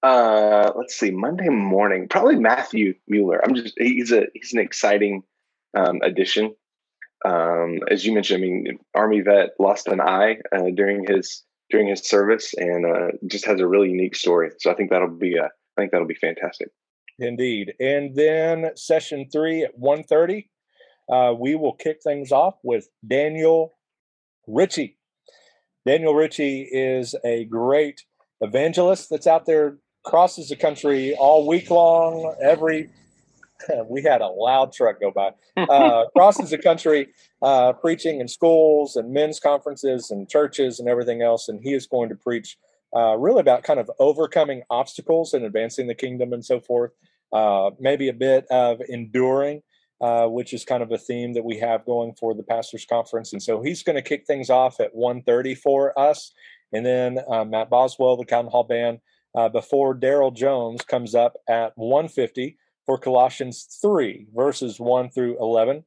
Uh, 0.02 0.72
let's 0.76 0.94
see. 0.94 1.10
Monday 1.10 1.48
morning, 1.48 2.08
probably 2.08 2.36
Matthew 2.36 2.94
Mueller. 3.08 3.40
I'm 3.44 3.54
just. 3.54 3.74
He's 3.78 4.12
a. 4.12 4.26
He's 4.34 4.52
an 4.52 4.60
exciting 4.60 5.22
um, 5.74 6.00
addition. 6.02 6.54
Um, 7.24 7.80
as 7.90 8.04
you 8.04 8.12
mentioned, 8.12 8.38
I 8.38 8.40
mean, 8.40 8.78
Army 8.94 9.20
vet 9.20 9.50
lost 9.58 9.88
an 9.88 10.00
eye 10.00 10.38
uh, 10.54 10.70
during 10.74 11.04
his 11.06 11.44
during 11.70 11.86
his 11.88 12.08
service, 12.08 12.52
and 12.56 12.84
uh, 12.84 13.16
just 13.26 13.46
has 13.46 13.60
a 13.60 13.66
really 13.66 13.90
unique 13.90 14.16
story. 14.16 14.50
So 14.58 14.70
I 14.70 14.74
think 14.74 14.90
that'll 14.90 15.08
be 15.08 15.36
a, 15.36 15.44
I 15.44 15.48
think 15.80 15.92
that'll 15.92 16.06
be 16.06 16.14
fantastic. 16.14 16.68
Indeed, 17.18 17.74
and 17.78 18.16
then 18.16 18.70
session 18.76 19.28
three 19.30 19.62
at 19.62 19.78
1.30, 19.78 20.46
uh, 21.12 21.34
we 21.34 21.54
will 21.54 21.74
kick 21.74 21.98
things 22.02 22.32
off 22.32 22.54
with 22.62 22.88
Daniel 23.06 23.74
Ritchie. 24.48 24.96
Daniel 25.86 26.14
Ritchie 26.14 26.68
is 26.72 27.14
a 27.24 27.44
great 27.44 28.02
evangelist 28.40 29.08
that's 29.10 29.26
out 29.26 29.44
there 29.44 29.78
crosses 30.04 30.48
the 30.48 30.56
country 30.56 31.14
all 31.14 31.46
week 31.46 31.70
long, 31.70 32.34
every 32.42 32.88
we 33.88 34.02
had 34.02 34.20
a 34.20 34.28
loud 34.28 34.72
truck 34.72 35.00
go 35.00 35.10
by, 35.10 35.30
uh, 35.56 36.04
crosses 36.16 36.50
the 36.50 36.58
country, 36.58 37.08
uh, 37.42 37.72
preaching 37.72 38.20
in 38.20 38.28
schools 38.28 38.96
and 38.96 39.12
men's 39.12 39.40
conferences 39.40 40.10
and 40.10 40.28
churches 40.28 40.80
and 40.80 40.88
everything 40.88 41.22
else. 41.22 41.48
And 41.48 41.60
he 41.62 41.74
is 41.74 41.86
going 41.86 42.08
to 42.08 42.14
preach 42.14 42.56
uh, 42.94 43.16
really 43.16 43.40
about 43.40 43.62
kind 43.62 43.80
of 43.80 43.90
overcoming 43.98 44.62
obstacles 44.70 45.34
and 45.34 45.44
advancing 45.44 45.86
the 45.86 45.94
kingdom 45.94 46.32
and 46.32 46.44
so 46.44 46.60
forth. 46.60 46.92
Uh, 47.32 47.70
maybe 47.78 48.08
a 48.08 48.12
bit 48.12 48.44
of 48.50 48.80
enduring, 48.88 49.62
uh, 50.00 50.26
which 50.26 50.52
is 50.52 50.64
kind 50.64 50.82
of 50.82 50.90
a 50.90 50.98
theme 50.98 51.32
that 51.34 51.44
we 51.44 51.58
have 51.58 51.84
going 51.84 52.12
for 52.14 52.34
the 52.34 52.42
pastors 52.42 52.84
conference. 52.84 53.32
And 53.32 53.42
so 53.42 53.62
he's 53.62 53.84
going 53.84 53.94
to 53.94 54.02
kick 54.02 54.26
things 54.26 54.50
off 54.50 54.80
at 54.80 54.94
1.30 54.96 55.56
for 55.56 55.96
us. 55.98 56.32
And 56.72 56.84
then 56.84 57.20
uh, 57.30 57.44
Matt 57.44 57.70
Boswell, 57.70 58.16
the 58.16 58.24
Cotton 58.24 58.50
Hall 58.50 58.64
Band, 58.64 58.98
before 59.52 59.94
Daryl 59.94 60.34
Jones 60.34 60.82
comes 60.82 61.14
up 61.14 61.36
at 61.48 61.72
150 61.76 62.56
for 62.86 62.98
Colossians 62.98 63.78
3, 63.82 64.26
verses 64.34 64.80
1 64.80 65.10
through 65.10 65.36
11. 65.40 65.84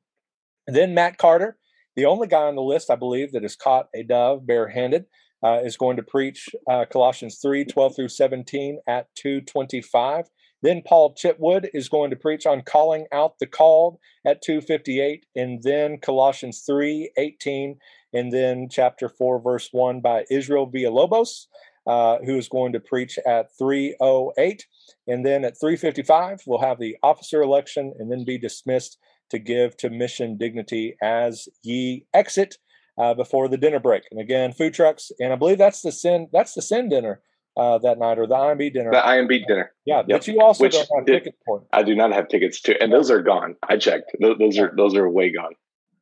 And 0.68 0.76
then 0.76 0.94
Matt 0.94 1.18
Carter, 1.18 1.58
the 1.96 2.06
only 2.06 2.28
guy 2.28 2.44
on 2.44 2.56
the 2.56 2.62
list, 2.62 2.90
I 2.90 2.96
believe, 2.96 3.32
that 3.34 3.44
has 3.44 3.56
caught 3.56 3.88
a 3.94 4.04
dove 4.04 4.46
barehanded, 4.48 5.06
uh, 5.44 5.60
is 5.64 5.78
going 5.78 5.98
to 5.98 6.04
preach 6.04 6.50
uh, 6.70 6.86
Colossians 6.92 7.40
3, 7.42 7.66
12 7.66 7.96
through 7.96 8.08
17 8.08 8.80
at 8.88 9.08
225. 9.16 10.30
Then 10.62 10.82
Paul 10.82 11.14
Chitwood 11.14 11.68
is 11.74 11.90
going 11.90 12.10
to 12.10 12.16
preach 12.16 12.46
on 12.46 12.62
calling 12.62 13.06
out 13.12 13.38
the 13.40 13.46
called 13.46 13.98
at 14.26 14.42
258, 14.42 15.26
and 15.36 15.62
then 15.62 15.98
Colossians 15.98 16.64
3, 16.66 17.12
18, 17.18 17.78
and 18.14 18.32
then 18.32 18.70
chapter 18.72 19.10
4, 19.10 19.42
verse 19.42 19.68
1 19.74 20.00
by 20.00 20.24
Israel 20.32 20.72
Villalobos, 20.72 21.48
uh, 21.86 22.20
who 22.26 22.38
is 22.38 22.48
going 22.48 22.72
to 22.72 22.80
preach 22.80 23.20
at 23.28 23.48
308. 23.58 24.66
And 25.08 25.26
then 25.26 25.46
at 25.46 25.60
355, 25.60 26.44
we'll 26.46 26.62
have 26.62 26.80
the 26.80 26.98
officer 27.04 27.42
election 27.42 27.94
and 28.00 28.12
then 28.12 28.26
be 28.26 28.38
dismissed 28.38 28.98
to 29.30 29.40
give 29.40 29.76
to 29.78 29.90
mission 29.90 30.38
dignity 30.38 30.96
as 31.02 31.48
ye 31.64 32.06
exit 32.14 32.58
uh, 32.98 33.14
before 33.14 33.48
the 33.48 33.58
dinner 33.58 33.80
break. 33.80 34.04
And 34.12 34.20
again, 34.20 34.54
food 34.54 34.74
trucks. 34.74 35.12
And 35.20 35.34
I 35.34 35.36
believe 35.36 35.58
that's 35.58 35.82
the 35.82 35.92
sin. 35.92 36.28
That's 36.32 36.54
the 36.54 36.62
sin 36.62 36.90
dinner 36.90 37.22
uh, 37.58 37.78
that 37.80 38.00
night 38.00 38.20
or 38.20 38.28
the 38.28 38.36
IMB 38.36 38.74
dinner. 38.74 38.92
The 38.92 38.98
IMB 38.98 39.48
dinner. 39.48 39.72
Yeah, 39.86 39.98
yep. 39.98 40.08
but 40.08 40.28
you 40.28 40.42
also 40.42 40.64
Which 40.64 40.74
don't 40.74 40.90
have 40.96 41.06
did, 41.06 41.14
tickets 41.14 41.38
for. 41.46 41.64
I 41.72 41.84
do 41.84 41.96
not 41.96 42.12
have 42.14 42.28
tickets 42.28 42.62
to, 42.62 42.82
and 42.82 42.92
those 42.92 43.12
are 43.12 43.22
gone. 43.22 43.56
I 43.68 43.78
checked; 43.78 44.12
those, 44.20 44.38
those 44.40 44.58
are 44.58 44.74
those 44.76 44.96
are 44.96 45.10
way 45.10 45.32
gone. 45.32 45.54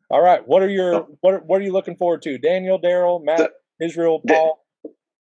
All 0.10 0.22
right, 0.22 0.46
what 0.46 0.62
are 0.62 0.70
your 0.70 1.08
what 1.22 1.34
are, 1.36 1.40
what 1.40 1.62
are 1.62 1.64
you 1.64 1.74
looking 1.74 1.96
forward 1.96 2.22
to? 2.24 2.38
Daniel, 2.38 2.80
Daryl, 2.80 3.24
Matt, 3.24 3.52
Israel, 3.82 4.22
Paul. 4.28 4.61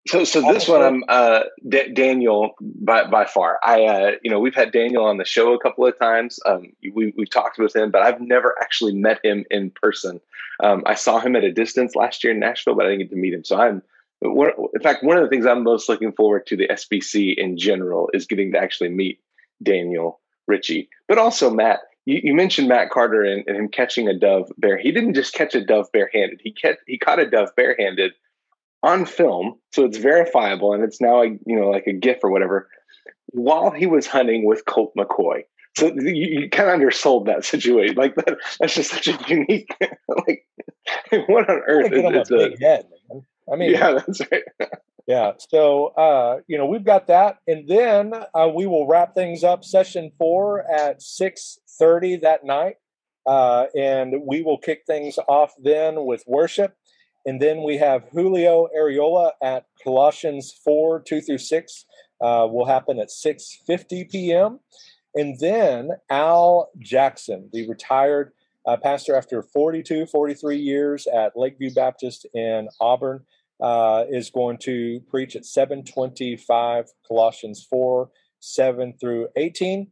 So, 0.07 0.23
so 0.23 0.41
this 0.53 0.67
one, 0.67 0.81
I'm 0.81 1.03
uh, 1.07 1.41
D- 1.67 1.91
Daniel 1.93 2.55
by 2.61 3.07
by 3.07 3.25
far. 3.25 3.59
I, 3.63 3.83
uh, 3.83 4.11
you 4.23 4.31
know, 4.31 4.39
we've 4.39 4.55
had 4.55 4.71
Daniel 4.71 5.05
on 5.05 5.17
the 5.17 5.25
show 5.25 5.53
a 5.53 5.59
couple 5.59 5.85
of 5.85 5.97
times. 5.99 6.39
Um, 6.45 6.71
we 6.93 7.13
we've 7.17 7.29
talked 7.29 7.57
with 7.57 7.75
him, 7.75 7.91
but 7.91 8.01
I've 8.01 8.21
never 8.21 8.55
actually 8.61 8.93
met 8.93 9.19
him 9.23 9.45
in 9.49 9.71
person. 9.71 10.21
Um, 10.63 10.83
I 10.85 10.95
saw 10.95 11.19
him 11.19 11.35
at 11.35 11.43
a 11.43 11.51
distance 11.51 11.95
last 11.95 12.23
year 12.23 12.33
in 12.33 12.39
Nashville, 12.39 12.75
but 12.75 12.85
I 12.85 12.89
didn't 12.89 13.03
get 13.03 13.09
to 13.11 13.15
meet 13.17 13.33
him. 13.33 13.43
So 13.43 13.57
I'm, 13.57 13.81
in 14.21 14.81
fact, 14.81 15.03
one 15.03 15.17
of 15.17 15.23
the 15.23 15.29
things 15.29 15.45
I'm 15.45 15.63
most 15.63 15.89
looking 15.89 16.13
forward 16.13 16.47
to 16.47 16.57
the 16.57 16.67
SBC 16.67 17.35
in 17.37 17.57
general 17.57 18.09
is 18.13 18.25
getting 18.25 18.53
to 18.53 18.57
actually 18.57 18.89
meet 18.89 19.19
Daniel 19.61 20.19
Ritchie, 20.47 20.89
but 21.07 21.17
also 21.17 21.49
Matt. 21.49 21.79
You, 22.05 22.21
you 22.23 22.33
mentioned 22.33 22.69
Matt 22.69 22.89
Carter 22.89 23.23
and, 23.23 23.43
and 23.47 23.57
him 23.57 23.67
catching 23.67 24.07
a 24.07 24.17
dove 24.17 24.49
bare. 24.57 24.77
He 24.77 24.93
didn't 24.93 25.13
just 25.13 25.33
catch 25.33 25.55
a 25.55 25.65
dove 25.65 25.91
barehanded. 25.91 26.39
He 26.41 26.53
kept, 26.53 26.79
he 26.87 26.97
caught 26.97 27.19
a 27.19 27.29
dove 27.29 27.53
barehanded 27.57 28.13
on 28.83 29.05
film, 29.05 29.55
so 29.71 29.85
it's 29.85 29.97
verifiable 29.97 30.73
and 30.73 30.83
it's 30.83 31.01
now 31.01 31.23
a, 31.23 31.27
you 31.45 31.59
know 31.59 31.69
like 31.69 31.87
a 31.87 31.93
GIF 31.93 32.19
or 32.23 32.31
whatever. 32.31 32.69
While 33.27 33.71
he 33.71 33.85
was 33.85 34.07
hunting 34.07 34.45
with 34.45 34.65
Colt 34.65 34.93
McCoy, 34.97 35.43
so 35.77 35.93
you, 35.95 36.41
you 36.41 36.49
kind 36.49 36.69
of 36.69 36.79
undersold 36.79 37.27
that 37.27 37.45
situation. 37.45 37.95
Like 37.95 38.15
that, 38.15 38.37
that's 38.59 38.73
just 38.73 38.91
such 38.91 39.07
a 39.07 39.19
unique. 39.27 39.69
like 40.27 40.47
what 41.27 41.49
on 41.49 41.61
earth 41.67 41.91
is 41.91 42.31
it? 42.31 42.61
head, 42.61 42.85
man. 43.11 43.21
I 43.51 43.55
mean, 43.55 43.71
yeah, 43.71 43.93
that's 43.93 44.21
right. 44.31 44.43
yeah. 45.07 45.33
So 45.51 45.87
uh, 45.87 46.39
you 46.47 46.57
know 46.57 46.65
we've 46.65 46.83
got 46.83 47.07
that, 47.07 47.37
and 47.47 47.67
then 47.67 48.13
uh, 48.33 48.49
we 48.53 48.65
will 48.65 48.87
wrap 48.87 49.13
things 49.13 49.43
up. 49.43 49.63
Session 49.63 50.11
four 50.17 50.63
at 50.69 51.01
six 51.01 51.59
thirty 51.77 52.17
that 52.17 52.43
night, 52.43 52.75
uh, 53.27 53.65
and 53.75 54.15
we 54.25 54.41
will 54.41 54.57
kick 54.57 54.81
things 54.87 55.19
off 55.27 55.53
then 55.61 56.05
with 56.05 56.23
worship. 56.25 56.75
And 57.27 57.41
then 57.41 57.61
we 57.61 57.77
have 57.77 58.05
Julio 58.13 58.69
Arriola 58.75 59.31
at 59.43 59.65
Colossians 59.83 60.53
4, 60.63 61.01
2 61.01 61.19
through 61.19 61.37
6 61.37 61.85
uh, 62.21 62.47
will 62.49 62.65
happen 62.65 62.99
at 62.99 63.09
6.50 63.09 64.09
p.m. 64.09 64.61
And 65.13 65.37
then 65.39 65.89
Al 66.09 66.71
Jackson, 66.79 67.49
the 67.51 67.67
retired 67.67 68.31
uh, 68.65 68.77
pastor 68.77 69.13
after 69.13 69.43
42, 69.43 70.05
43 70.05 70.55
years 70.55 71.05
at 71.05 71.35
Lakeview 71.35 71.73
Baptist 71.73 72.25
in 72.33 72.69
Auburn, 72.79 73.25
uh, 73.59 74.05
is 74.09 74.29
going 74.29 74.57
to 74.59 75.01
preach 75.09 75.35
at 75.35 75.45
725 75.45 76.85
Colossians 77.05 77.67
4, 77.69 78.09
7 78.39 78.93
through 79.01 79.27
18. 79.35 79.87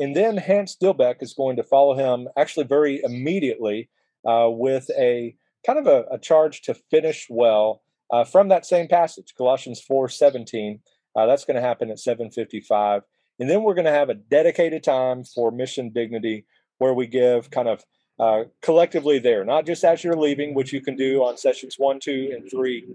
And 0.00 0.16
then 0.16 0.38
Hance 0.38 0.76
Dilbeck 0.80 1.22
is 1.22 1.34
going 1.34 1.54
to 1.56 1.62
follow 1.62 1.94
him 1.94 2.28
actually 2.36 2.66
very 2.66 3.00
immediately 3.04 3.90
uh, 4.26 4.48
with 4.50 4.90
a 4.98 5.36
kind 5.66 5.78
of 5.78 5.86
a, 5.86 6.04
a 6.10 6.18
charge 6.18 6.62
to 6.62 6.74
finish 6.74 7.26
well 7.28 7.82
uh, 8.10 8.24
from 8.24 8.48
that 8.48 8.66
same 8.66 8.88
passage, 8.88 9.34
Colossians 9.36 9.80
4 9.80 10.08
17. 10.08 10.80
Uh, 11.16 11.26
that's 11.26 11.44
going 11.44 11.56
to 11.56 11.60
happen 11.60 11.90
at 11.90 11.98
755. 11.98 13.02
And 13.38 13.48
then 13.48 13.62
we're 13.62 13.74
going 13.74 13.86
to 13.86 13.90
have 13.90 14.10
a 14.10 14.14
dedicated 14.14 14.82
time 14.82 15.24
for 15.24 15.50
mission 15.50 15.90
dignity 15.90 16.44
where 16.78 16.94
we 16.94 17.06
give 17.06 17.50
kind 17.50 17.68
of 17.68 17.84
uh, 18.18 18.44
collectively 18.62 19.18
there, 19.18 19.44
not 19.44 19.64
just 19.64 19.82
as 19.82 20.04
you're 20.04 20.16
leaving, 20.16 20.54
which 20.54 20.72
you 20.72 20.80
can 20.80 20.94
do 20.94 21.22
on 21.22 21.36
sessions 21.36 21.76
one, 21.78 21.98
two, 21.98 22.30
and 22.34 22.50
three, 22.50 22.86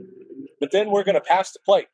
but 0.60 0.72
then 0.72 0.92
we're 0.92 1.04
going 1.04 1.16
to 1.16 1.22
pass 1.22 1.52
the 1.52 1.60
plate 1.66 1.88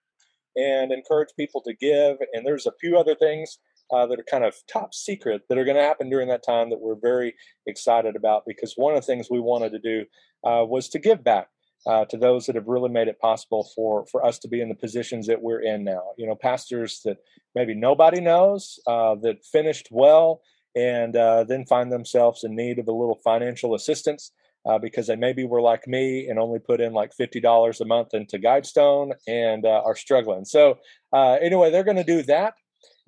and 0.56 0.92
encourage 0.92 1.30
people 1.38 1.62
to 1.62 1.74
give. 1.74 2.18
And 2.34 2.46
there's 2.46 2.66
a 2.66 2.74
few 2.80 2.98
other 2.98 3.16
things 3.16 3.60
uh, 3.92 4.06
that 4.06 4.20
are 4.20 4.26
kind 4.30 4.44
of 4.44 4.56
top 4.72 4.94
secret 4.94 5.44
that 5.50 5.58
are 5.58 5.66
going 5.66 5.78
to 5.78 5.84
happen 5.84 6.10
during 6.10 6.28
that 6.30 6.44
time 6.44 6.70
that 6.70 6.80
we're 6.80 6.96
very 6.96 7.36
excited 7.68 8.16
about 8.16 8.44
because 8.48 8.74
one 8.76 8.94
of 8.94 9.02
the 9.02 9.06
things 9.06 9.28
we 9.30 9.40
wanted 9.40 9.72
to 9.72 9.80
do 9.80 10.06
uh, 10.44 10.66
was 10.66 10.90
to 10.90 11.00
give 11.00 11.24
back 11.24 11.48
uh, 11.88 12.06
to 12.06 12.18
those 12.18 12.46
that 12.46 12.56
have 12.56 12.68
really 12.68 12.90
made 12.90 13.08
it 13.08 13.20
possible 13.20 13.68
for 13.76 14.06
for 14.06 14.26
us 14.26 14.38
to 14.40 14.48
be 14.48 14.62
in 14.62 14.70
the 14.70 14.76
positions 14.76 15.28
that 15.28 15.42
we're 15.42 15.62
in 15.62 15.84
now. 15.84 16.02
You 16.18 16.28
know, 16.28 16.36
pastors 16.36 17.02
that 17.06 17.18
maybe 17.56 17.74
nobody 17.74 18.22
knows 18.22 18.80
uh, 18.88 19.16
that 19.22 19.44
finished 19.46 19.88
well 19.92 20.42
and 20.76 21.16
uh, 21.16 21.44
then 21.44 21.66
find 21.66 21.92
themselves 21.92 22.44
in 22.44 22.56
need 22.56 22.80
of 22.80 22.88
a 22.88 22.94
little 22.94 23.20
financial 23.24 23.76
assistance. 23.76 24.32
Uh, 24.64 24.78
because 24.78 25.08
they 25.08 25.16
maybe 25.16 25.44
were 25.44 25.60
like 25.60 25.88
me 25.88 26.28
and 26.28 26.38
only 26.38 26.60
put 26.60 26.80
in 26.80 26.94
like 26.94 27.12
$50 27.20 27.82
a 27.82 27.86
month 27.86 28.14
into 28.14 28.38
Guidestone 28.38 29.14
and 29.28 29.66
are 29.66 29.96
struggling. 29.96 30.46
So, 30.46 30.78
anyway, 31.12 31.72
they're 31.72 31.84
going 31.84 31.98
to 31.98 32.04
do 32.04 32.22
that 32.22 32.54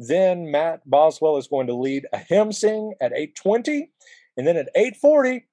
then 0.08 0.52
Matt 0.52 0.90
Boswell 0.90 1.38
is 1.38 1.48
going 1.48 1.68
to 1.68 1.76
lead 1.76 2.08
a 2.14 2.18
hymn 2.18 2.52
sing 2.52 2.94
at 3.02 3.14
8:20, 3.14 3.90
and 4.38 4.48
then 4.48 4.58
at 4.58 4.70
8:40, 4.76 5.46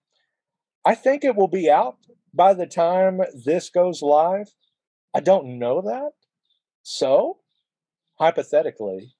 I 0.84 0.94
think 0.94 1.24
it 1.24 1.36
will 1.36 1.48
be 1.48 1.70
out 1.70 1.98
by 2.32 2.54
the 2.54 2.66
time 2.66 3.20
this 3.44 3.70
goes 3.70 4.02
live. 4.02 4.54
I 5.14 5.20
don't 5.20 5.58
know 5.58 5.82
that. 5.82 6.12
So, 6.82 7.40
hypothetically, 8.18 9.14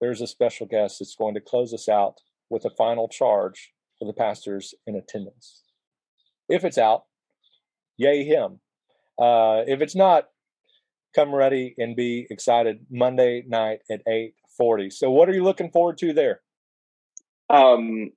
there's 0.00 0.20
a 0.20 0.26
special 0.26 0.66
guest 0.66 0.98
that's 0.98 1.16
going 1.16 1.34
to 1.34 1.40
close 1.40 1.72
us 1.72 1.88
out 1.88 2.20
with 2.50 2.64
a 2.64 2.70
final 2.70 3.08
charge 3.08 3.72
for 3.98 4.04
the 4.04 4.12
pastors 4.12 4.74
in 4.86 4.94
attendance. 4.94 5.62
If 6.48 6.64
it's 6.64 6.78
out, 6.78 7.04
yay 7.96 8.24
him. 8.24 8.60
Uh, 9.18 9.62
if 9.66 9.80
it's 9.80 9.96
not, 9.96 10.28
come 11.14 11.34
ready 11.34 11.74
and 11.78 11.96
be 11.96 12.26
excited 12.28 12.86
Monday 12.90 13.44
night 13.46 13.80
at 13.90 14.02
8 14.06 14.34
40. 14.56 14.90
So, 14.90 15.10
what 15.10 15.28
are 15.28 15.34
you 15.34 15.44
looking 15.44 15.70
forward 15.70 15.98
to 15.98 16.12
there? 16.12 16.40
Um, 17.50 18.10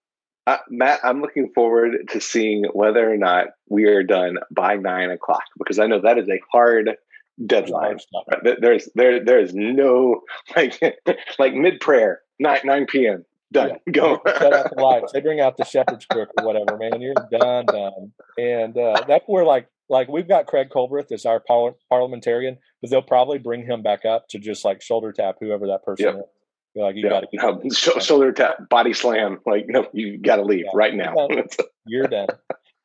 uh, 0.45 0.57
Matt, 0.69 1.01
I'm 1.03 1.21
looking 1.21 1.51
forward 1.53 2.09
to 2.11 2.21
seeing 2.21 2.65
whether 2.73 3.11
or 3.11 3.17
not 3.17 3.47
we 3.69 3.85
are 3.85 4.03
done 4.03 4.37
by 4.49 4.77
nine 4.77 5.11
o'clock 5.11 5.43
because 5.57 5.77
I 5.77 5.87
know 5.87 6.01
that 6.01 6.17
is 6.17 6.29
a 6.29 6.39
hard 6.51 6.91
deadline. 7.45 7.97
There's 8.61 8.89
there 8.95 9.23
there 9.23 9.39
is 9.39 9.53
no 9.53 10.21
like 10.55 10.79
like 11.37 11.53
mid 11.53 11.79
prayer 11.81 12.21
nine 12.39 12.61
nine 12.63 12.85
p.m. 12.85 13.25
Done. 13.51 13.69
Yeah. 13.85 13.91
Go. 13.91 14.21
Shut 14.25 14.53
out 14.53 14.75
the 14.75 14.81
lights. 14.81 15.13
They 15.13 15.21
bring 15.21 15.39
out 15.39 15.57
the 15.57 15.63
shepherd's 15.63 16.05
crook 16.05 16.29
or 16.37 16.45
whatever, 16.45 16.77
man. 16.77 17.01
You're 17.01 17.13
done, 17.31 17.65
done. 17.65 18.11
And 18.37 18.77
uh, 18.77 19.03
that's 19.07 19.23
where 19.27 19.45
like 19.45 19.67
like 19.89 20.09
we've 20.09 20.27
got 20.27 20.47
Craig 20.47 20.69
Culbreth 20.69 21.11
as 21.11 21.25
our 21.25 21.39
par- 21.39 21.75
parliamentarian, 21.89 22.57
but 22.81 22.91
they'll 22.91 23.01
probably 23.01 23.37
bring 23.37 23.65
him 23.65 23.81
back 23.81 24.05
up 24.05 24.27
to 24.29 24.39
just 24.39 24.65
like 24.65 24.81
shoulder 24.81 25.13
tap 25.13 25.35
whoever 25.39 25.67
that 25.67 25.83
person 25.83 26.07
yep. 26.07 26.15
is. 26.15 26.21
You're 26.75 26.85
like 26.85 26.95
you 26.95 27.09
got 27.09 27.21
to 27.21 27.27
no, 27.33 27.61
sh- 27.73 28.03
shoulder 28.03 28.31
tap, 28.31 28.69
body 28.69 28.93
slam. 28.93 29.39
Like 29.45 29.65
no, 29.67 29.87
you 29.93 30.17
got 30.17 30.35
to 30.37 30.43
leave 30.43 30.65
yeah. 30.65 30.71
right 30.73 30.93
now. 30.93 31.15
You're 31.85 32.07
done. 32.07 32.27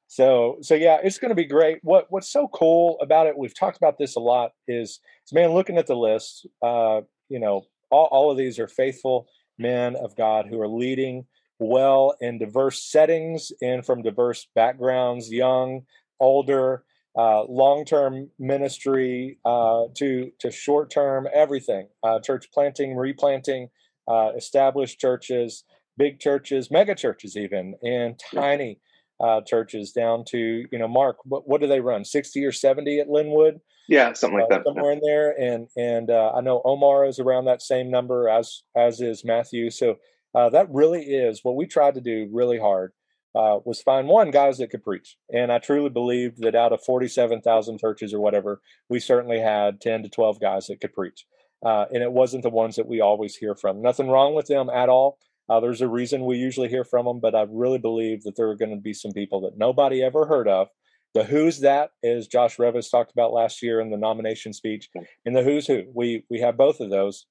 So 0.06 0.58
so 0.62 0.74
yeah, 0.74 0.98
it's 1.02 1.18
going 1.18 1.30
to 1.30 1.34
be 1.34 1.44
great. 1.44 1.78
What 1.82 2.06
what's 2.10 2.30
so 2.30 2.48
cool 2.48 2.98
about 3.02 3.26
it? 3.26 3.36
We've 3.36 3.58
talked 3.58 3.76
about 3.76 3.98
this 3.98 4.14
a 4.14 4.20
lot. 4.20 4.52
Is, 4.68 5.00
is 5.26 5.32
man 5.32 5.50
looking 5.50 5.76
at 5.76 5.86
the 5.86 5.96
list? 5.96 6.46
Uh, 6.62 7.00
you 7.28 7.40
know, 7.40 7.62
all, 7.90 8.08
all 8.12 8.30
of 8.30 8.38
these 8.38 8.58
are 8.58 8.68
faithful 8.68 9.26
men 9.62 9.96
of 9.96 10.16
God 10.16 10.46
who 10.48 10.60
are 10.60 10.68
leading 10.68 11.26
well 11.58 12.14
in 12.20 12.38
diverse 12.38 12.82
settings 12.82 13.52
and 13.62 13.86
from 13.86 14.02
diverse 14.02 14.48
backgrounds, 14.54 15.30
young, 15.30 15.82
older, 16.20 16.84
uh, 17.16 17.44
long-term 17.44 18.30
ministry 18.38 19.38
uh, 19.44 19.84
to 19.94 20.30
to 20.38 20.50
short-term 20.50 21.28
everything 21.34 21.86
uh, 22.02 22.18
church 22.20 22.48
planting 22.52 22.96
replanting 22.96 23.68
uh, 24.08 24.30
established 24.34 24.98
churches 24.98 25.64
big 25.98 26.18
churches 26.18 26.70
mega 26.70 26.94
churches 26.94 27.36
even 27.36 27.74
and 27.82 28.18
tiny 28.18 28.80
uh, 29.20 29.42
churches 29.42 29.92
down 29.92 30.24
to 30.24 30.64
you 30.72 30.78
know 30.78 30.88
mark 30.88 31.18
what, 31.24 31.46
what 31.46 31.60
do 31.60 31.66
they 31.66 31.80
run 31.80 32.02
60 32.02 32.44
or 32.46 32.52
70 32.52 33.00
at 33.00 33.10
linwood 33.10 33.60
yeah 33.88 34.12
something 34.12 34.38
like 34.38 34.48
that 34.48 34.64
somewhere 34.64 34.92
in 34.92 35.00
there 35.02 35.30
and 35.40 35.68
and 35.76 36.10
i 36.10 36.40
know 36.40 36.60
omar 36.64 37.04
is 37.04 37.18
around 37.18 37.44
that 37.44 37.62
same 37.62 37.90
number 37.90 38.28
as 38.28 38.62
as 38.76 39.00
is 39.00 39.24
matthew 39.24 39.70
so 39.70 39.96
that 40.34 40.66
really 40.70 41.02
is 41.02 41.40
what 41.42 41.56
we 41.56 41.66
tried 41.66 41.94
to 41.94 42.00
do 42.00 42.28
really 42.32 42.58
hard 42.58 42.92
uh, 43.34 43.58
was 43.64 43.80
find 43.80 44.08
one 44.08 44.30
guys 44.30 44.58
that 44.58 44.70
could 44.70 44.82
preach. 44.82 45.16
And 45.32 45.50
I 45.50 45.58
truly 45.58 45.90
believed 45.90 46.42
that 46.42 46.54
out 46.54 46.72
of 46.72 46.84
47,000 46.84 47.78
churches 47.78 48.12
or 48.12 48.20
whatever, 48.20 48.60
we 48.88 49.00
certainly 49.00 49.40
had 49.40 49.80
10 49.80 50.02
to 50.02 50.08
12 50.08 50.40
guys 50.40 50.66
that 50.66 50.80
could 50.80 50.92
preach. 50.92 51.26
Uh, 51.64 51.86
and 51.92 52.02
it 52.02 52.12
wasn't 52.12 52.42
the 52.42 52.50
ones 52.50 52.76
that 52.76 52.88
we 52.88 53.00
always 53.00 53.36
hear 53.36 53.54
from. 53.54 53.80
Nothing 53.80 54.08
wrong 54.08 54.34
with 54.34 54.46
them 54.46 54.68
at 54.68 54.88
all. 54.88 55.18
Uh, 55.48 55.60
there's 55.60 55.80
a 55.80 55.88
reason 55.88 56.24
we 56.24 56.36
usually 56.36 56.68
hear 56.68 56.84
from 56.84 57.06
them, 57.06 57.20
but 57.20 57.34
I 57.34 57.46
really 57.48 57.78
believe 57.78 58.22
that 58.24 58.36
there 58.36 58.48
are 58.48 58.56
going 58.56 58.74
to 58.74 58.80
be 58.80 58.92
some 58.92 59.12
people 59.12 59.40
that 59.42 59.56
nobody 59.56 60.02
ever 60.02 60.26
heard 60.26 60.48
of. 60.48 60.68
The 61.14 61.24
who's 61.24 61.60
that 61.60 61.90
is 62.02 62.26
Josh 62.26 62.56
Revis 62.56 62.90
talked 62.90 63.12
about 63.12 63.32
last 63.32 63.62
year 63.62 63.80
in 63.80 63.90
the 63.90 63.98
nomination 63.98 64.52
speech, 64.52 64.88
and 65.26 65.36
the 65.36 65.42
who's 65.42 65.66
who. 65.66 65.84
We 65.94 66.24
we 66.30 66.40
have 66.40 66.56
both 66.56 66.80
of 66.80 66.90
those 66.90 67.26